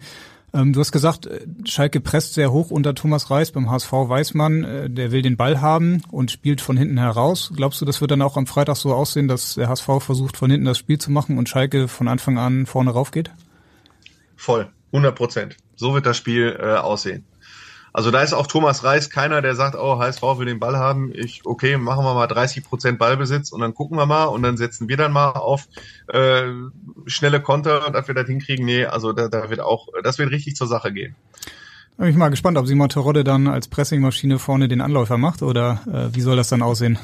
[0.54, 3.52] Ähm, du hast gesagt, äh, Schalke presst sehr hoch unter Thomas Reis.
[3.52, 7.52] Beim HSV weiß man, äh, der will den Ball haben und spielt von hinten heraus.
[7.56, 10.50] Glaubst du, das wird dann auch am Freitag so aussehen, dass der HSV versucht, von
[10.50, 13.32] hinten das Spiel zu machen und Schalke von Anfang an vorne rauf geht?
[14.36, 15.58] Voll, 100 Prozent.
[15.76, 17.26] So wird das Spiel äh, aussehen.
[17.98, 21.12] Also da ist auch Thomas Reis keiner, der sagt, oh, HSV will den Ball haben.
[21.16, 24.56] Ich, okay, machen wir mal 30 Prozent Ballbesitz und dann gucken wir mal und dann
[24.56, 25.68] setzen wir dann mal auf
[26.14, 26.44] äh,
[27.08, 28.68] schnelle Konter, dass wir das hinkriegen.
[28.68, 31.16] Nee, also da, da wird auch, das wird richtig zur Sache gehen.
[31.98, 35.82] Bin ich mal gespannt, ob Simon Terodde dann als Pressingmaschine vorne den Anläufer macht oder
[35.92, 37.00] äh, wie soll das dann aussehen?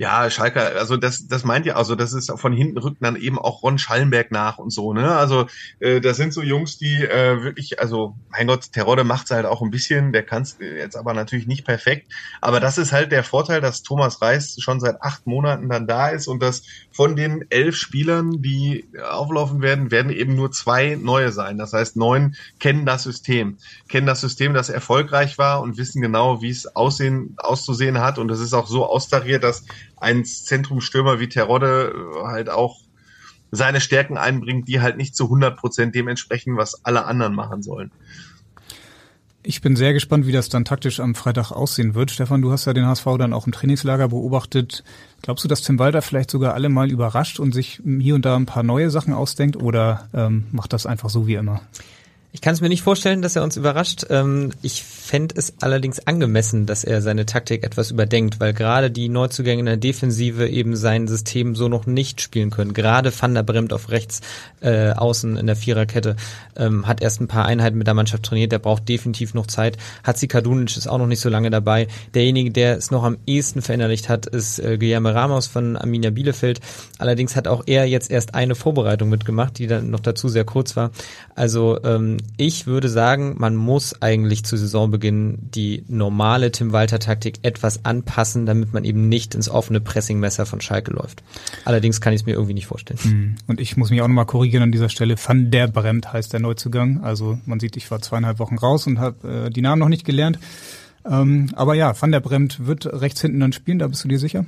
[0.00, 3.36] Ja, Schalke, also das, das meint ja, also das ist von hinten rückt dann eben
[3.36, 5.16] auch Ron Schallenberg nach und so, ne?
[5.16, 5.46] Also
[5.80, 9.60] äh, das sind so Jungs, die äh, wirklich, also mein Gott, Terodde macht's halt auch
[9.60, 12.12] ein bisschen, der kann's jetzt aber natürlich nicht perfekt.
[12.40, 16.10] Aber das ist halt der Vorteil, dass Thomas Reis schon seit acht Monaten dann da
[16.10, 16.62] ist und dass
[16.98, 21.56] von den elf Spielern, die auflaufen werden, werden eben nur zwei neue sein.
[21.56, 26.42] Das heißt, neun kennen das System, kennen das System, das erfolgreich war und wissen genau,
[26.42, 28.18] wie es aussehen, auszusehen hat.
[28.18, 29.64] Und es ist auch so austariert, dass
[29.96, 32.80] ein Zentrumstürmer wie Terodde äh, halt auch
[33.52, 37.92] seine Stärken einbringt, die halt nicht zu 100 Prozent dementsprechend, was alle anderen machen sollen.
[39.48, 42.10] Ich bin sehr gespannt, wie das dann taktisch am Freitag aussehen wird.
[42.10, 44.84] Stefan, du hast ja den HSV dann auch im Trainingslager beobachtet.
[45.22, 48.36] Glaubst du, dass Tim Walter vielleicht sogar alle mal überrascht und sich hier und da
[48.36, 51.62] ein paar neue Sachen ausdenkt oder ähm, macht das einfach so wie immer?
[52.38, 54.06] Ich kann es mir nicht vorstellen, dass er uns überrascht.
[54.10, 59.08] Ähm, ich fände es allerdings angemessen, dass er seine Taktik etwas überdenkt, weil gerade die
[59.08, 62.74] Neuzugänge in der Defensive eben sein System so noch nicht spielen können.
[62.74, 64.20] Gerade Van der Bremt auf rechts
[64.60, 66.14] äh, außen in der Viererkette
[66.54, 68.52] ähm, hat erst ein paar Einheiten mit der Mannschaft trainiert.
[68.52, 69.76] Der braucht definitiv noch Zeit.
[70.04, 71.88] Hatzi Kadunic ist auch noch nicht so lange dabei.
[72.14, 76.60] Derjenige, der es noch am ehesten verinnerlicht hat, ist äh, Guillermo Ramos von Arminia Bielefeld.
[76.98, 80.76] Allerdings hat auch er jetzt erst eine Vorbereitung mitgemacht, die dann noch dazu sehr kurz
[80.76, 80.92] war.
[81.34, 87.40] Also ähm, ich würde sagen, man muss eigentlich zu Saisonbeginn die normale Tim Walter Taktik
[87.42, 91.22] etwas anpassen, damit man eben nicht ins offene Pressingmesser von Schalke läuft.
[91.64, 92.98] Allerdings kann ich es mir irgendwie nicht vorstellen.
[93.00, 93.34] Hm.
[93.46, 95.16] Und ich muss mich auch nochmal korrigieren an dieser Stelle.
[95.16, 97.02] Van der Bremt heißt der Neuzugang.
[97.02, 100.04] Also man sieht, ich war zweieinhalb Wochen raus und habe äh, die Namen noch nicht
[100.04, 100.38] gelernt.
[101.04, 104.18] Ähm, aber ja, Van der Bremt wird rechts hinten dann spielen, da bist du dir
[104.18, 104.44] sicher?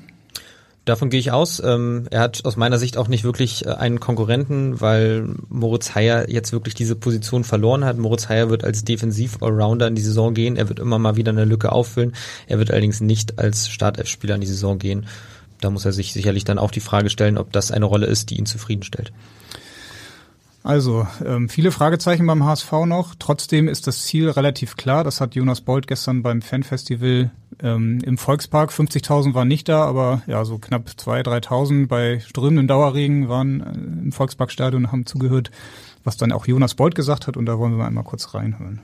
[0.86, 1.62] Davon gehe ich aus.
[1.64, 6.30] Ähm, er hat aus meiner Sicht auch nicht wirklich äh, einen Konkurrenten, weil Moritz Heyer
[6.30, 7.98] jetzt wirklich diese Position verloren hat.
[7.98, 10.56] Moritz Heyer wird als Defensiv-Allrounder in die Saison gehen.
[10.56, 12.14] Er wird immer mal wieder eine Lücke auffüllen.
[12.46, 15.06] Er wird allerdings nicht als Startelf-Spieler in die Saison gehen.
[15.60, 18.30] Da muss er sich sicherlich dann auch die Frage stellen, ob das eine Rolle ist,
[18.30, 19.12] die ihn zufriedenstellt.
[20.62, 23.14] Also, ähm, viele Fragezeichen beim HSV noch.
[23.18, 25.04] Trotzdem ist das Ziel relativ klar.
[25.04, 27.30] Das hat Jonas Bolt gestern beim Fanfestival
[27.62, 28.70] ähm, im Volkspark.
[28.70, 34.04] 50.000 waren nicht da, aber ja, so knapp 2.000, 3.000 bei strömendem Dauerregen waren äh,
[34.04, 35.50] im Volksparkstadion und haben zugehört,
[36.04, 37.38] was dann auch Jonas Bolt gesagt hat.
[37.38, 38.80] Und da wollen wir einmal kurz reinhören.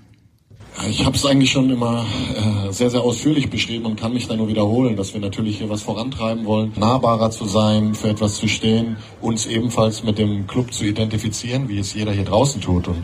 [0.89, 2.05] Ich habe es eigentlich schon immer
[2.35, 5.71] äh, sehr, sehr ausführlich beschrieben und kann mich da nur wiederholen, dass wir natürlich hier
[5.71, 10.73] was vorantreiben wollen, nahbarer zu sein, für etwas zu stehen, uns ebenfalls mit dem Club
[10.75, 13.03] zu identifizieren, wie es jeder hier draußen tut und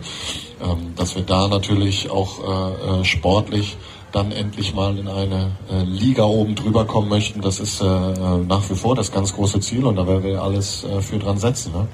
[0.61, 3.75] ähm, dass wir da natürlich auch äh, äh sportlich
[4.11, 7.41] dann endlich mal in eine äh, Liga oben drüber kommen möchten.
[7.41, 10.83] Das ist äh, nach wie vor das ganz große Ziel und da werden wir alles
[10.83, 11.73] äh, für dran setzen.
[11.73, 11.87] Ne?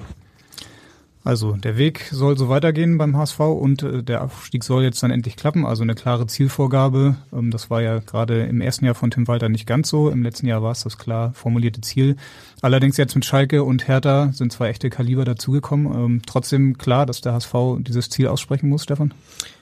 [1.24, 5.12] Also der Weg soll so weitergehen beim HSV und äh, der Aufstieg soll jetzt dann
[5.12, 5.66] endlich klappen.
[5.66, 7.18] Also eine klare Zielvorgabe.
[7.34, 10.10] Ähm, das war ja gerade im ersten Jahr von Tim Walter nicht ganz so.
[10.10, 12.16] Im letzten Jahr war es das klar formulierte Ziel.
[12.62, 15.94] Allerdings jetzt mit Schalke und Hertha sind zwei echte Kaliber dazugekommen.
[15.94, 19.14] Ähm, trotzdem klar, dass der HSV dieses Ziel aussprechen muss, Stefan?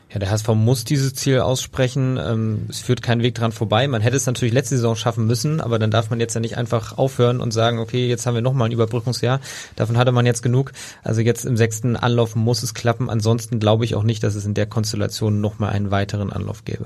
[0.10, 2.18] Ja, der HSV muss dieses Ziel aussprechen.
[2.18, 3.88] Ähm, es führt kein Weg dran vorbei.
[3.90, 6.58] Man hätte es natürlich letzte Saison schaffen müssen, aber dann darf man jetzt ja nicht
[6.58, 9.42] einfach aufhören und sagen, okay, jetzt haben wir nochmal ein Überbrückungsjahr.
[9.76, 10.72] Davon hatte man jetzt genug.
[11.04, 13.10] Also jetzt im sechsten Anlauf muss es klappen.
[13.10, 16.86] Ansonsten glaube ich auch nicht, dass es in der Konstellation nochmal einen weiteren Anlauf gäbe.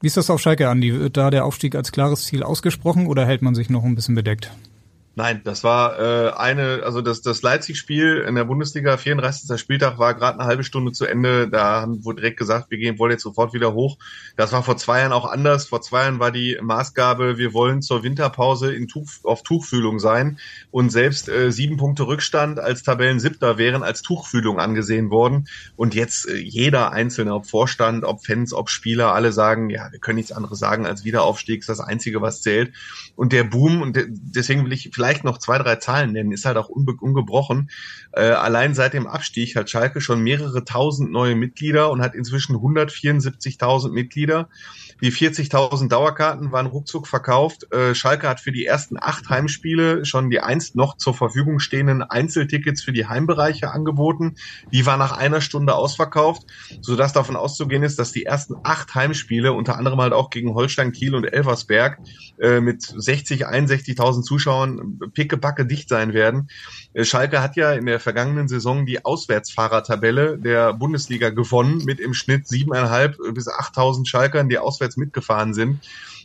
[0.00, 0.98] Wie ist das auf Schalke, Andi?
[0.98, 4.14] Wird da der Aufstieg als klares Ziel ausgesprochen oder hält man sich noch ein bisschen
[4.14, 4.52] bedeckt?
[5.14, 9.60] Nein, das war äh, eine, also das, das Leipzig-Spiel in der Bundesliga, 34.
[9.60, 11.48] Spieltag war gerade eine halbe Stunde zu Ende.
[11.48, 13.98] Da haben wurde direkt gesagt, wir gehen wollen jetzt sofort wieder hoch.
[14.38, 15.66] Das war vor zwei Jahren auch anders.
[15.66, 20.38] Vor zwei Jahren war die Maßgabe, wir wollen zur Winterpause in Tuch, auf Tuchfühlung sein.
[20.70, 25.46] Und selbst äh, sieben Punkte Rückstand als Tabellen-Siebter wären als Tuchfühlung angesehen worden.
[25.76, 29.98] Und jetzt äh, jeder Einzelne, ob Vorstand, ob Fans, ob Spieler, alle sagen, ja, wir
[29.98, 32.72] können nichts anderes sagen als Wiederaufstieg, ist das Einzige, was zählt.
[33.14, 36.44] Und der Boom, und de deswegen will ich vielleicht noch zwei, drei Zahlen nennen, ist
[36.44, 37.70] halt auch unge ungebrochen.
[38.12, 42.56] Äh, allein seit dem Abstieg hat Schalke schon mehrere tausend neue Mitglieder und hat inzwischen
[42.56, 44.48] 174.000 Mitglieder.
[45.02, 47.72] Die 40.000 Dauerkarten waren ruckzuck verkauft.
[47.72, 52.04] Äh, Schalke hat für die ersten acht Heimspiele schon die einst noch zur Verfügung stehenden
[52.04, 54.36] Einzeltickets für die Heimbereiche angeboten.
[54.70, 56.42] Die war nach einer Stunde ausverkauft,
[56.82, 60.92] sodass davon auszugehen ist, dass die ersten acht Heimspiele, unter anderem halt auch gegen Holstein
[60.92, 61.98] Kiel und Elversberg,
[62.40, 66.48] äh, mit 60, 61.000 Zuschauern pickepacke dicht sein werden.
[66.92, 72.14] Äh, Schalke hat ja in der vergangenen Saison die Auswärtsfahrertabelle der Bundesliga gewonnen mit im
[72.14, 75.80] Schnitt siebeneinhalb bis 8.000 Schalkern, die auswärts mitgefahren sind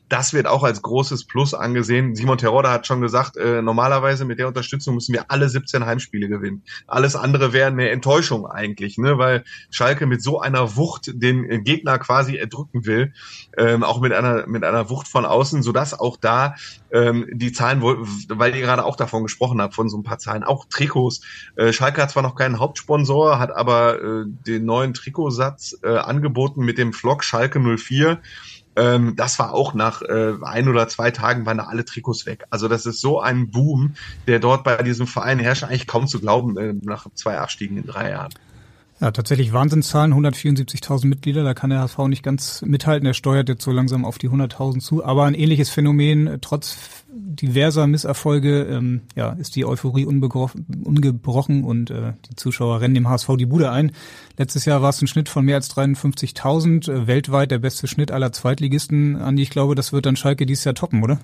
[0.09, 2.15] das wird auch als großes Plus angesehen.
[2.15, 6.29] Simon Terodde hat schon gesagt, äh, normalerweise mit der Unterstützung müssen wir alle 17 Heimspiele
[6.29, 6.63] gewinnen.
[6.87, 9.17] Alles andere wäre eine Enttäuschung eigentlich, ne?
[9.17, 13.13] weil Schalke mit so einer Wucht den Gegner quasi erdrücken will,
[13.57, 16.55] ähm, auch mit einer mit einer Wucht von außen, sodass auch da
[16.91, 20.43] ähm, die Zahlen, weil ihr gerade auch davon gesprochen habt, von so ein paar Zahlen,
[20.43, 21.21] auch Trikots.
[21.55, 26.63] Äh, Schalke hat zwar noch keinen Hauptsponsor, hat aber äh, den neuen Trikotsatz äh, angeboten
[26.63, 28.21] mit dem Flock Schalke 04
[28.77, 32.45] ähm, das war auch nach äh, ein oder zwei Tagen waren da alle Trikots weg.
[32.49, 33.95] Also das ist so ein Boom,
[34.27, 37.87] der dort bei diesem Verein herrscht, eigentlich kaum zu glauben äh, nach zwei Abstiegen in
[37.87, 38.31] drei Jahren.
[38.99, 43.63] Ja, tatsächlich Wahnsinnszahlen, 174.000 Mitglieder, da kann der HSV nicht ganz mithalten, er steuert jetzt
[43.63, 46.77] so langsam auf die 100.000 zu, aber ein ähnliches Phänomen, äh, trotz
[47.09, 53.29] diverser Misserfolge, ähm, ja, ist die Euphorie ungebrochen und äh, die Zuschauer rennen dem HSV
[53.37, 53.91] die Bude ein.
[54.35, 58.11] Letztes Jahr war es ein Schnitt von mehr als 53.000, äh, weltweit der beste Schnitt
[58.11, 59.15] aller Zweitligisten.
[59.15, 61.19] Andi, ich glaube, das wird dann Schalke dieses Jahr toppen, oder?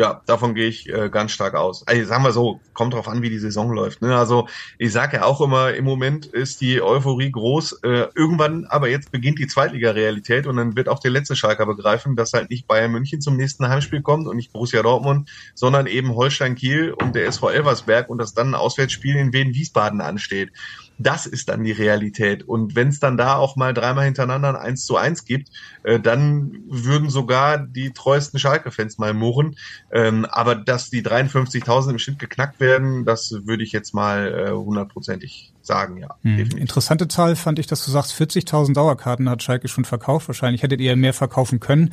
[0.00, 1.86] Ja, davon gehe ich äh, ganz stark aus.
[1.86, 4.00] Also sagen wir so, kommt drauf an, wie die Saison läuft.
[4.00, 4.16] Ne?
[4.16, 4.48] Also
[4.78, 7.80] ich sage ja auch immer, im Moment ist die Euphorie groß.
[7.82, 12.16] Äh, irgendwann, aber jetzt beginnt die Zweitliga-Realität und dann wird auch der letzte Schalker begreifen,
[12.16, 16.14] dass halt nicht Bayern München zum nächsten Heimspiel kommt und nicht Borussia Dortmund, sondern eben
[16.14, 20.50] Holstein Kiel und der SV Elversberg und dass dann ein Auswärtsspiel in Wien-Wiesbaden ansteht.
[20.96, 22.46] Das ist dann die Realität.
[22.48, 25.50] Und wenn es dann da auch mal dreimal hintereinander ein 1 zu 1 gibt,
[25.82, 29.56] äh, dann würden sogar die treuesten Schalke-Fans mal murren.
[29.92, 34.50] Ähm, aber dass die 53.000 im Schnitt geknackt werden, das würde ich jetzt mal äh,
[34.52, 36.08] hundertprozentig sagen, ja.
[36.22, 36.38] Hm.
[36.56, 40.28] Interessante Zahl fand ich, dass du sagst, 40.000 Dauerkarten hat Schalke schon verkauft.
[40.28, 41.92] Wahrscheinlich hättet ihr mehr verkaufen können.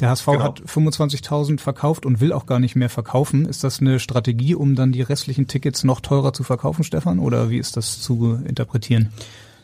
[0.00, 0.44] Der HSV genau.
[0.44, 3.46] hat 25.000 verkauft und will auch gar nicht mehr verkaufen.
[3.46, 7.18] Ist das eine Strategie, um dann die restlichen Tickets noch teurer zu verkaufen, Stefan?
[7.18, 9.12] Oder wie ist das zu interpretieren?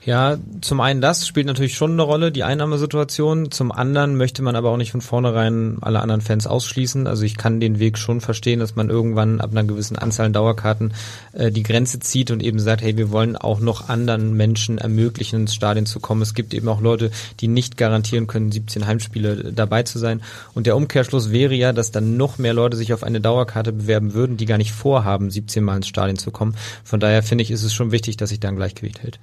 [0.07, 3.51] Ja, zum einen das spielt natürlich schon eine Rolle, die Einnahmesituation.
[3.51, 7.07] Zum anderen möchte man aber auch nicht von vornherein alle anderen Fans ausschließen.
[7.07, 10.35] Also ich kann den Weg schon verstehen, dass man irgendwann ab einer gewissen Anzahl an
[10.35, 10.93] Dauerkarten
[11.33, 15.41] äh, die Grenze zieht und eben sagt, hey, wir wollen auch noch anderen Menschen ermöglichen,
[15.41, 16.21] ins Stadion zu kommen.
[16.21, 20.21] Es gibt eben auch Leute, die nicht garantieren können, 17 Heimspiele dabei zu sein.
[20.53, 24.13] Und der Umkehrschluss wäre ja, dass dann noch mehr Leute sich auf eine Dauerkarte bewerben
[24.13, 26.55] würden, die gar nicht vorhaben, 17 Mal ins Stadion zu kommen.
[26.85, 29.19] Von daher finde ich, ist es schon wichtig, dass sich da ein Gleichgewicht hält.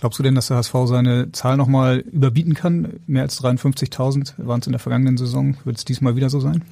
[0.00, 3.00] Glaubst du denn, dass der HSV seine Zahl nochmal überbieten kann?
[3.06, 5.56] Mehr als 53.000 waren es in der vergangenen Saison.
[5.64, 6.64] Wird es diesmal wieder so sein?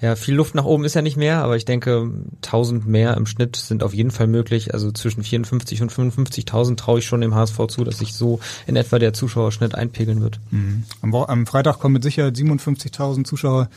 [0.00, 2.10] Ja, viel Luft nach oben ist ja nicht mehr, aber ich denke,
[2.44, 4.74] 1000 mehr im Schnitt sind auf jeden Fall möglich.
[4.74, 8.74] Also zwischen 54 und 55.000 traue ich schon dem HSV zu, dass sich so in
[8.74, 10.40] etwa der Zuschauerschnitt einpegeln wird.
[10.50, 10.82] Mhm.
[11.02, 13.68] Am, am Freitag kommen mit Sicherheit 57.000 Zuschauer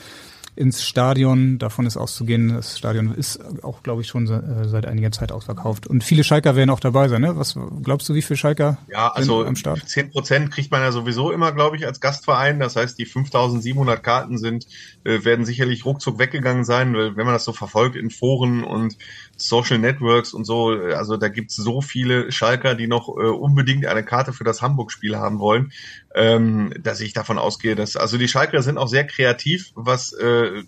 [0.56, 1.58] ins Stadion.
[1.58, 2.54] Davon ist auszugehen.
[2.56, 5.88] Das Stadion ist auch, glaube ich, schon äh, seit einiger Zeit ausverkauft.
[5.88, 7.22] Und viele Schalker werden auch dabei sein.
[7.22, 7.38] Ne?
[7.38, 9.88] Was glaubst du, wie viele Schalker ja, also am Start?
[9.88, 12.60] Zehn Prozent kriegt man ja sowieso immer, glaube ich, als Gastverein.
[12.60, 14.68] Das heißt, die 5.700 Karten sind
[15.04, 18.98] äh, werden sicherlich ruckzuck weggegangen sein, wenn man das so verfolgt in Foren und
[19.38, 20.70] Social Networks und so.
[20.70, 25.18] Also da gibt's so viele Schalker, die noch äh, unbedingt eine Karte für das Hamburg-Spiel
[25.18, 25.72] haben wollen,
[26.14, 30.64] ähm, dass ich davon ausgehe, dass also die Schalker sind auch sehr kreativ, was äh,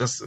[0.00, 0.24] das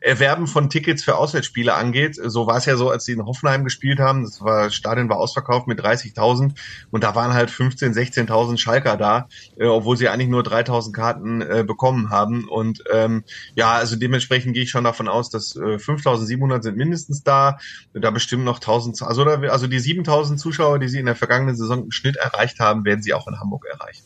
[0.00, 2.16] Erwerben von Tickets für Auswärtsspiele angeht.
[2.16, 4.24] So war es ja so, als sie in Hoffenheim gespielt haben.
[4.24, 6.54] Das war, Stadion war ausverkauft mit 30.000
[6.90, 11.40] und da waren halt 15, 16.000 Schalker da, äh, obwohl sie eigentlich nur 3.000 Karten
[11.40, 12.48] äh, bekommen haben.
[12.48, 17.22] Und ähm, ja, also dementsprechend gehe ich schon davon aus, dass äh, 5.700 sind mindestens
[17.22, 17.58] da.
[17.94, 21.84] Da bestimmt noch 1.000, also, also die 7.000 Zuschauer, die sie in der vergangenen Saison
[21.84, 24.04] im Schnitt erreicht haben, werden sie auch in Hamburg erreichen.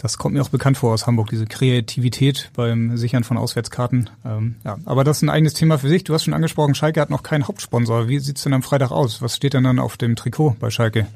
[0.00, 4.08] Das kommt mir auch bekannt vor aus Hamburg, diese Kreativität beim Sichern von Auswärtskarten.
[4.24, 6.04] Ähm, ja, aber das ist ein eigenes Thema für sich.
[6.04, 8.06] Du hast schon angesprochen, Schalke hat noch keinen Hauptsponsor.
[8.06, 9.20] Wie sieht's denn am Freitag aus?
[9.22, 11.08] Was steht denn dann auf dem Trikot bei Schalke?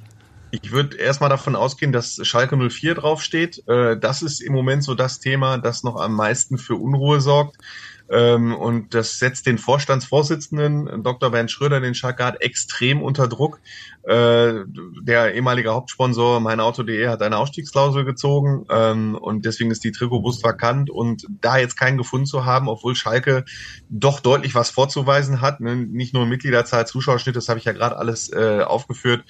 [0.50, 3.62] Ich würde erstmal davon ausgehen, dass Schalke 04 draufsteht.
[3.68, 7.58] Äh, das ist im Moment so das Thema, das noch am meisten für Unruhe sorgt.
[8.12, 11.30] Ähm, und das setzt den Vorstandsvorsitzenden, Dr.
[11.30, 13.60] Bernd Schröder, den Schalke hat, extrem unter Druck.
[14.02, 14.64] Äh,
[15.00, 20.90] der ehemalige Hauptsponsor meinauto.de hat eine Ausstiegsklausel gezogen ähm, und deswegen ist die Trikotbus vakant
[20.90, 23.44] und da jetzt keinen gefunden zu haben, obwohl Schalke
[23.88, 25.76] doch deutlich was vorzuweisen hat, ne?
[25.76, 29.24] nicht nur Mitgliederzahl, Zuschauerschnitt, das habe ich ja gerade alles äh, aufgeführt,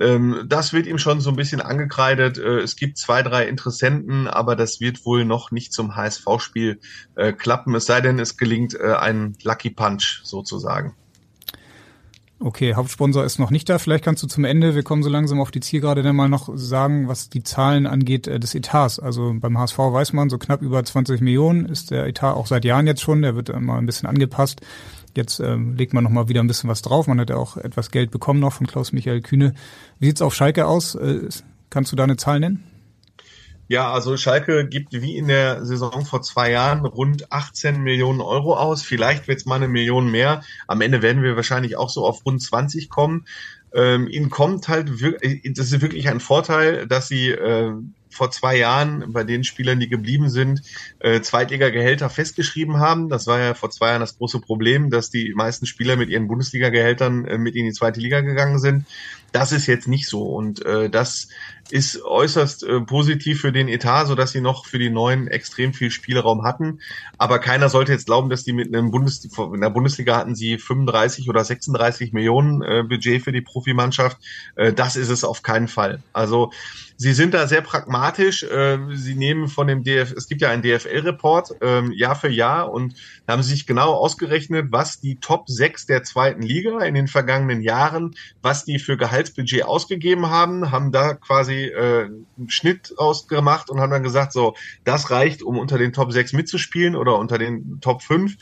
[0.00, 2.38] ähm, das wird ihm schon so ein bisschen angekreidet.
[2.38, 6.80] Äh, es gibt zwei, drei Interessenten, aber das wird wohl noch nicht zum HSV-Spiel
[7.16, 10.94] äh, klappen, es sei denn, es gelingt äh, ein Lucky Punch sozusagen.
[12.40, 13.78] Okay, Hauptsponsor ist noch nicht da.
[13.78, 16.48] Vielleicht kannst du zum Ende, wir kommen so langsam auf die Zielgerade, dann mal noch
[16.54, 19.00] sagen, was die Zahlen angeht äh, des Etats.
[19.00, 22.64] Also beim HSV weiß man, so knapp über 20 Millionen ist der Etat auch seit
[22.64, 23.22] Jahren jetzt schon.
[23.22, 24.60] Der wird immer ein bisschen angepasst.
[25.16, 27.06] Jetzt ähm, legt man noch mal wieder ein bisschen was drauf.
[27.06, 29.54] Man hat ja auch etwas Geld bekommen noch von Klaus-Michael Kühne.
[29.98, 30.94] Wie sieht's auf Schalke aus?
[30.94, 31.28] Äh,
[31.70, 32.64] kannst du da eine Zahl nennen?
[33.70, 38.56] Ja, also Schalke gibt wie in der Saison vor zwei Jahren rund 18 Millionen Euro
[38.56, 38.82] aus.
[38.82, 40.42] Vielleicht wird es mal eine Million mehr.
[40.66, 43.26] Am Ende werden wir wahrscheinlich auch so auf rund 20 kommen.
[43.74, 47.74] Ähm, ihnen kommt halt das ist wirklich ein Vorteil, dass sie äh,
[48.18, 50.62] vor zwei Jahren bei den Spielern, die geblieben sind,
[50.98, 53.08] äh, Zweitliga-Gehälter festgeschrieben haben.
[53.08, 56.26] Das war ja vor zwei Jahren das große Problem, dass die meisten Spieler mit ihren
[56.26, 58.84] Bundesliga-Gehältern äh, mit in die zweite Liga gegangen sind.
[59.32, 61.28] Das ist jetzt nicht so und äh, das
[61.70, 65.74] ist äußerst äh, positiv für den Etat, so dass sie noch für die neuen extrem
[65.74, 66.80] viel Spielraum hatten.
[67.18, 70.58] Aber keiner sollte jetzt glauben, dass die mit einem Bundes in der Bundesliga hatten sie
[70.58, 74.18] 35 oder 36 Millionen äh, Budget für die Profimannschaft.
[74.56, 76.02] Äh, das ist es auf keinen Fall.
[76.12, 76.50] Also
[77.00, 78.42] Sie sind da sehr pragmatisch.
[78.42, 82.72] Äh, Sie nehmen von dem DF, es gibt ja einen DFL-Report ähm, Jahr für Jahr
[82.72, 86.94] und da haben Sie sich genau ausgerechnet, was die Top 6 der zweiten Liga in
[86.94, 92.94] den vergangenen Jahren, was die für Gehaltsbudget ausgegeben haben, haben da quasi äh, einen Schnitt
[92.96, 94.54] ausgemacht und haben dann gesagt, so,
[94.84, 98.36] das reicht, um unter den Top 6 mitzuspielen oder unter den Top 5 äh,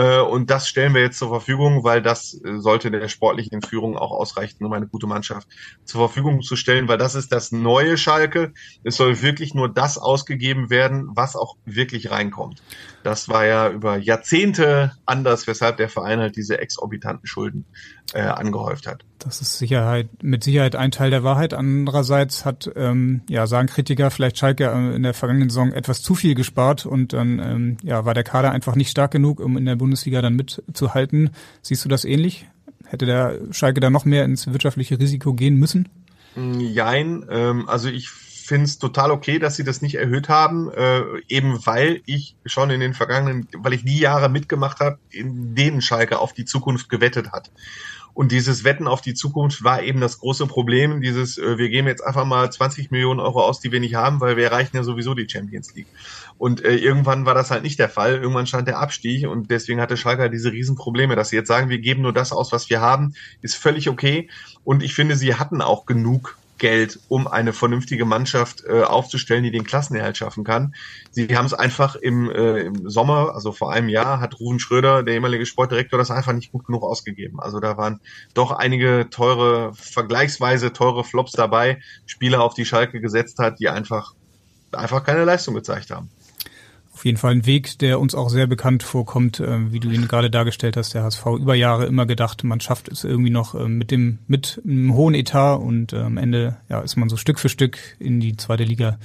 [0.00, 4.10] und das stellen wir jetzt zur Verfügung, weil das äh, sollte der sportlichen Führung auch
[4.10, 5.48] ausreichen, um eine gute Mannschaft
[5.84, 8.52] zur Verfügung zu stellen, weil das ist das neue Schalke.
[8.84, 12.62] Es soll wirklich nur das ausgegeben werden, was auch wirklich reinkommt.
[13.02, 17.66] Das war ja über Jahrzehnte anders, weshalb der Verein halt diese exorbitanten Schulden
[18.14, 19.04] äh, angehäuft hat.
[19.18, 21.54] Das ist Sicherheit, mit Sicherheit ein Teil der Wahrheit.
[21.54, 26.14] Andererseits hat, ähm, ja, sagen Kritiker, vielleicht Schalke äh, in der vergangenen Saison etwas zu
[26.14, 29.64] viel gespart und dann ähm, ja, war der Kader einfach nicht stark genug, um in
[29.64, 31.30] der Bundesliga dann mitzuhalten.
[31.60, 32.46] Siehst du das ähnlich?
[32.86, 35.88] Hätte der Schalke da noch mehr ins wirtschaftliche Risiko gehen müssen?
[36.36, 41.02] Jein, ähm, also ich finde es total okay, dass sie das nicht erhöht haben, äh,
[41.28, 45.80] eben weil ich schon in den vergangenen, weil ich die Jahre mitgemacht habe, in denen
[45.80, 47.50] Schalke auf die Zukunft gewettet hat.
[48.14, 51.88] Und dieses Wetten auf die Zukunft war eben das große Problem, dieses, äh, wir geben
[51.88, 54.82] jetzt einfach mal 20 Millionen Euro aus, die wir nicht haben, weil wir erreichen ja
[54.84, 55.86] sowieso die Champions League.
[56.42, 58.16] Und äh, irgendwann war das halt nicht der Fall.
[58.16, 61.68] Irgendwann stand der Abstieg und deswegen hatte Schalke halt diese Riesenprobleme, dass sie jetzt sagen,
[61.68, 64.28] wir geben nur das aus, was wir haben, ist völlig okay.
[64.64, 69.52] Und ich finde, sie hatten auch genug Geld, um eine vernünftige Mannschaft äh, aufzustellen, die
[69.52, 70.74] den Klassenerhalt schaffen kann.
[71.12, 75.04] Sie haben es einfach im, äh, im Sommer, also vor einem Jahr, hat Ruven Schröder,
[75.04, 77.38] der ehemalige Sportdirektor, das einfach nicht gut genug ausgegeben.
[77.38, 78.00] Also da waren
[78.34, 84.14] doch einige teure, vergleichsweise teure Flops dabei, Spieler, auf die Schalke gesetzt hat, die einfach,
[84.72, 86.10] einfach keine Leistung gezeigt haben
[87.02, 90.06] auf jeden Fall ein Weg, der uns auch sehr bekannt vorkommt, äh, wie du ihn
[90.06, 93.66] gerade dargestellt hast, der HSV über Jahre immer gedacht, man schafft es irgendwie noch äh,
[93.66, 97.40] mit dem mit einem hohen Etat und äh, am Ende ja ist man so Stück
[97.40, 99.00] für Stück in die zweite Liga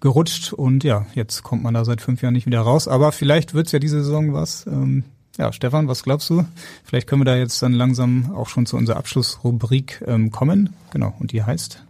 [0.00, 2.88] gerutscht und ja, jetzt kommt man da seit fünf Jahren nicht wieder raus.
[2.88, 4.66] Aber vielleicht wird's ja diese Saison was.
[4.66, 5.04] Ähm,
[5.38, 6.44] ja, Stefan, was glaubst du?
[6.84, 10.74] Vielleicht können wir da jetzt dann langsam auch schon zu unserer Abschlussrubrik ähm, kommen.
[10.92, 11.82] Genau, und die heißt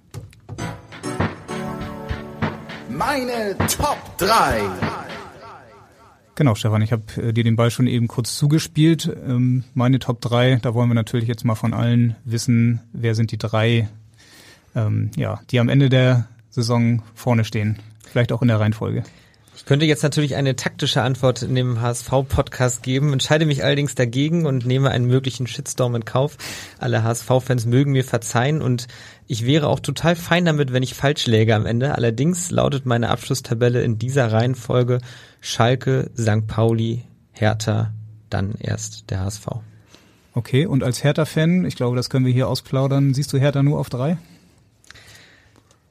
[2.88, 5.09] Meine Top 3.
[6.41, 9.14] Genau, Stefan, ich habe äh, dir den Ball schon eben kurz zugespielt.
[9.26, 13.30] Ähm, meine Top 3, da wollen wir natürlich jetzt mal von allen wissen, wer sind
[13.30, 13.91] die drei,
[14.74, 17.78] ähm, ja, die am Ende der Saison vorne stehen.
[18.11, 19.05] Vielleicht auch in der Reihenfolge.
[19.55, 24.47] Ich könnte jetzt natürlich eine taktische Antwort in dem HSV-Podcast geben, entscheide mich allerdings dagegen
[24.47, 26.38] und nehme einen möglichen Shitstorm in Kauf.
[26.78, 28.86] Alle HSV-Fans mögen mir verzeihen und
[29.26, 31.95] ich wäre auch total fein damit, wenn ich falsch läge am Ende.
[31.95, 35.01] Allerdings lautet meine Abschlusstabelle in dieser Reihenfolge
[35.41, 36.47] Schalke, St.
[36.47, 37.93] Pauli, Hertha,
[38.28, 39.47] dann erst der HSV.
[40.32, 43.78] Okay, und als Hertha-Fan, ich glaube, das können wir hier ausplaudern, siehst du Hertha nur
[43.78, 44.18] auf drei?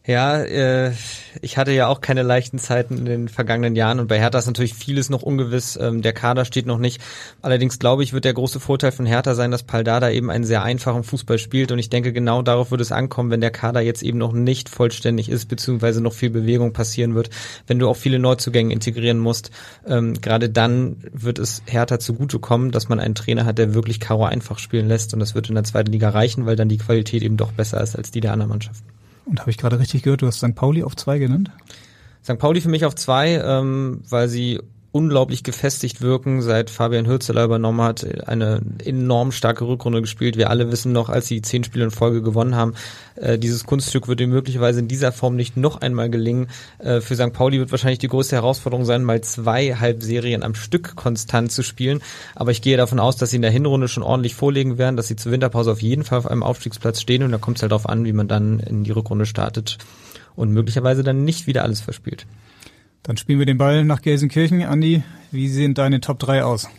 [0.10, 0.92] Ja, äh,
[1.40, 4.48] ich hatte ja auch keine leichten Zeiten in den vergangenen Jahren und bei Hertha ist
[4.48, 5.78] natürlich vieles noch ungewiss.
[5.80, 7.00] Ähm, der Kader steht noch nicht.
[7.44, 10.64] Allerdings glaube ich, wird der große Vorteil von Hertha sein, dass Paldada eben einen sehr
[10.64, 14.02] einfachen Fußball spielt und ich denke, genau darauf wird es ankommen, wenn der Kader jetzt
[14.02, 17.30] eben noch nicht vollständig ist, beziehungsweise noch viel Bewegung passieren wird,
[17.68, 19.52] wenn du auch viele Neuzugänge integrieren musst.
[19.86, 24.26] Ähm, gerade dann wird es Hertha zugutekommen, dass man einen Trainer hat, der wirklich Karo
[24.26, 27.22] einfach spielen lässt und das wird in der zweiten Liga reichen, weil dann die Qualität
[27.22, 28.99] eben doch besser ist als die der anderen Mannschaften.
[29.30, 30.56] Und habe ich gerade richtig gehört, du hast St.
[30.56, 31.52] Pauli auf zwei genannt?
[32.24, 32.40] St.
[32.40, 34.60] Pauli für mich auf zwei, ähm, weil sie
[34.92, 40.36] unglaublich gefestigt wirken, seit Fabian Hürzeler übernommen hat, eine enorm starke Rückrunde gespielt.
[40.36, 42.74] Wir alle wissen noch, als sie zehn Spiele in Folge gewonnen haben,
[43.16, 46.48] äh, dieses Kunststück wird ihm möglicherweise in dieser Form nicht noch einmal gelingen.
[46.80, 47.34] Äh, für St.
[47.34, 52.02] Pauli wird wahrscheinlich die größte Herausforderung sein, mal zwei Halbserien am Stück konstant zu spielen.
[52.36, 55.08] Aber ich gehe davon aus, dass sie in der Hinrunde schon ordentlich vorlegen werden, dass
[55.08, 57.72] sie zur Winterpause auf jeden Fall auf einem Aufstiegsplatz stehen und da kommt es halt
[57.72, 59.78] darauf an, wie man dann in die Rückrunde startet
[60.36, 62.26] und möglicherweise dann nicht wieder alles verspielt.
[63.04, 64.64] Dann spielen wir den Ball nach Gelsenkirchen.
[64.64, 66.70] Andi, wie sehen deine Top 3 aus?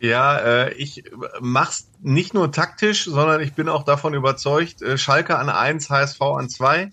[0.00, 1.04] Ja, äh, ich
[1.40, 6.20] mach's nicht nur taktisch, sondern ich bin auch davon überzeugt, äh, Schalke an eins, HSV
[6.20, 6.92] an zwei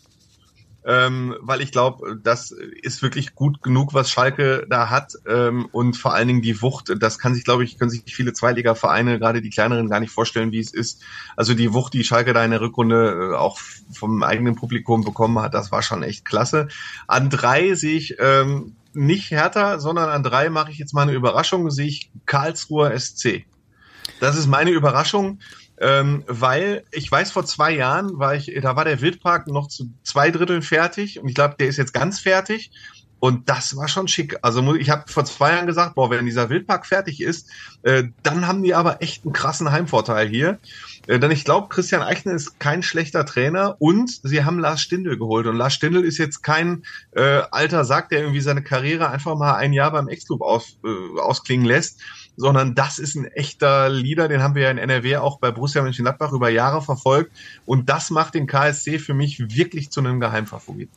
[0.86, 5.98] ähm, weil ich glaube, das ist wirklich gut genug, was Schalke da hat ähm, und
[5.98, 9.42] vor allen Dingen die Wucht, das kann sich, glaube ich, können sich viele Zweitliga-Vereine, gerade
[9.42, 11.02] die kleineren, gar nicht vorstellen, wie es ist.
[11.36, 13.58] Also die Wucht, die Schalke da in der Rückrunde äh, auch
[13.92, 16.68] vom eigenen Publikum bekommen hat, das war schon echt klasse.
[17.08, 21.14] An drei sehe ich ähm, nicht härter, sondern an drei mache ich jetzt mal eine
[21.14, 23.46] Überraschung, sehe ich Karlsruher SC.
[24.20, 25.40] Das ist meine Überraschung
[25.80, 29.90] ähm, weil ich weiß, vor zwei Jahren war ich, da war der Wildpark noch zu
[30.04, 32.72] zwei Dritteln fertig und ich glaube, der ist jetzt ganz fertig.
[33.20, 34.38] Und das war schon schick.
[34.44, 37.50] Also ich habe vor zwei Jahren gesagt, boah, wenn dieser Wildpark fertig ist,
[37.82, 40.60] äh, dann haben die aber echt einen krassen Heimvorteil hier.
[41.08, 45.18] Äh, denn ich glaube, Christian Eichner ist kein schlechter Trainer und sie haben Lars Stindl
[45.18, 45.48] geholt.
[45.48, 46.84] Und Lars Stindl ist jetzt kein
[47.16, 51.20] äh, alter Sack, der irgendwie seine Karriere einfach mal ein Jahr beim Ex-Club aus, äh,
[51.20, 52.02] ausklingen lässt,
[52.38, 55.82] sondern das ist ein echter Leader, den haben wir ja in NRW auch bei Borussia
[55.82, 57.32] Mönchengladbach über Jahre verfolgt
[57.66, 60.90] und das macht den KSC für mich wirklich zu einem Geheimfavorit.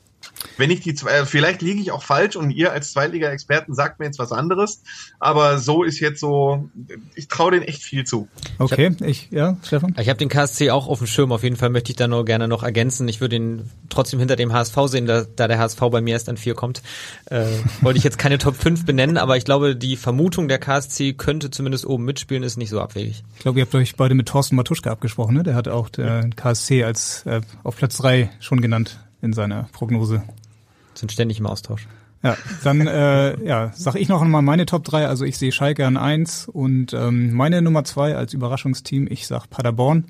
[0.56, 3.98] Wenn ich die zwei, äh, vielleicht liege ich auch falsch und ihr als Zweitliga-Experten sagt
[3.98, 4.82] mir jetzt was anderes,
[5.18, 6.68] aber so ist jetzt so,
[7.14, 8.28] ich traue den echt viel zu.
[8.58, 9.94] Okay, ich, hab, ich ja, Stefan?
[9.98, 12.24] Ich habe den KSC auch auf dem Schirm, auf jeden Fall möchte ich da nur
[12.24, 13.08] gerne noch ergänzen.
[13.08, 16.28] Ich würde ihn trotzdem hinter dem HSV sehen, da, da der HSV bei mir erst
[16.28, 16.82] an vier kommt.
[17.26, 17.46] Äh,
[17.80, 21.50] wollte ich jetzt keine Top 5 benennen, aber ich glaube, die Vermutung, der KSC könnte
[21.50, 23.22] zumindest oben mitspielen, ist nicht so abwegig.
[23.36, 25.42] Ich glaube, ihr habt euch beide mit Thorsten Matuschka abgesprochen, ne?
[25.42, 30.22] Der hat auch der KSC als äh, auf Platz drei schon genannt in seiner Prognose.
[30.94, 31.86] Sind ständig im Austausch.
[32.22, 35.06] Ja, dann äh, ja, sag ich noch einmal meine Top 3.
[35.06, 39.48] Also ich sehe Schalke an 1 und ähm, meine Nummer 2 als Überraschungsteam, ich sag
[39.48, 40.04] Paderborn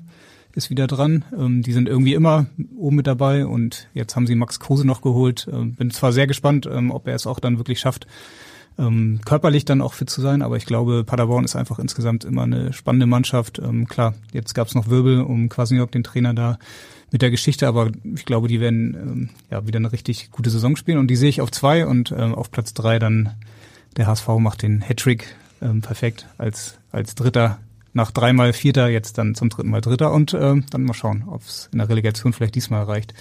[0.55, 1.23] ist wieder dran.
[1.37, 5.01] Ähm, die sind irgendwie immer oben mit dabei und jetzt haben sie Max Kruse noch
[5.01, 5.47] geholt.
[5.51, 8.07] Ähm, bin zwar sehr gespannt, ähm, ob er es auch dann wirklich schafft,
[8.77, 12.43] ähm, körperlich dann auch fit zu sein, aber ich glaube, Paderborn ist einfach insgesamt immer
[12.43, 13.59] eine spannende Mannschaft.
[13.59, 16.57] Ähm, klar, jetzt gab es noch Wirbel um Quasniok, den Trainer da
[17.11, 20.75] mit der Geschichte, aber ich glaube, die werden ähm, ja wieder eine richtig gute Saison
[20.75, 23.31] spielen und die sehe ich auf zwei und ähm, auf Platz drei dann
[23.97, 27.59] der HSV macht den Hattrick ähm, perfekt als als Dritter
[27.93, 31.41] nach dreimal Vierter jetzt dann zum dritten Mal Dritter und ähm, dann mal schauen, ob
[31.41, 33.13] es in der Relegation vielleicht diesmal erreicht.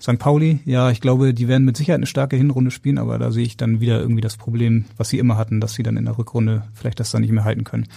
[0.00, 0.18] St.
[0.18, 3.44] Pauli, ja, ich glaube, die werden mit Sicherheit eine starke Hinrunde spielen, aber da sehe
[3.44, 6.16] ich dann wieder irgendwie das Problem, was sie immer hatten, dass sie dann in der
[6.16, 7.88] Rückrunde vielleicht das dann nicht mehr halten können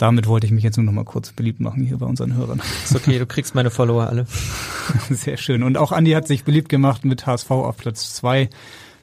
[0.00, 2.62] damit wollte ich mich jetzt nur noch mal kurz beliebt machen hier bei unseren Hörern.
[2.84, 4.26] Ist okay, du kriegst meine Follower alle.
[5.10, 5.62] Sehr schön.
[5.62, 8.48] Und auch Andi hat sich beliebt gemacht mit HSV auf Platz zwei.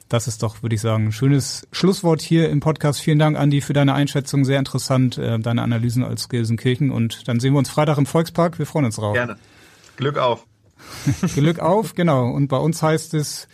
[0.08, 3.00] Das ist doch, würde ich sagen, ein schönes Schlusswort hier im Podcast.
[3.00, 4.44] Vielen Dank, Andi, für deine Einschätzung.
[4.44, 6.90] Sehr interessant, äh, deine Analysen als Gelsenkirchen.
[6.90, 8.58] Und dann sehen wir uns Freitag im Volkspark.
[8.58, 9.14] Wir freuen uns drauf.
[9.14, 9.36] Gerne.
[9.96, 10.46] Glück auf.
[11.34, 12.28] Glück auf, genau.
[12.30, 13.46] Und bei uns heißt es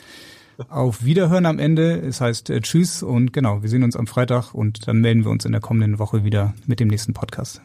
[0.69, 1.97] auf Wiederhören am Ende.
[1.99, 5.31] Es heißt äh, Tschüss und genau, wir sehen uns am Freitag und dann melden wir
[5.31, 7.61] uns in der kommenden Woche wieder mit dem nächsten Podcast.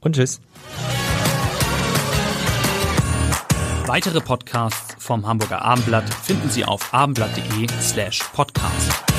[0.00, 0.40] Und tschüss.
[3.86, 9.09] Weitere Podcasts vom Hamburger Abendblatt finden Sie auf abendblatt.de slash podcast.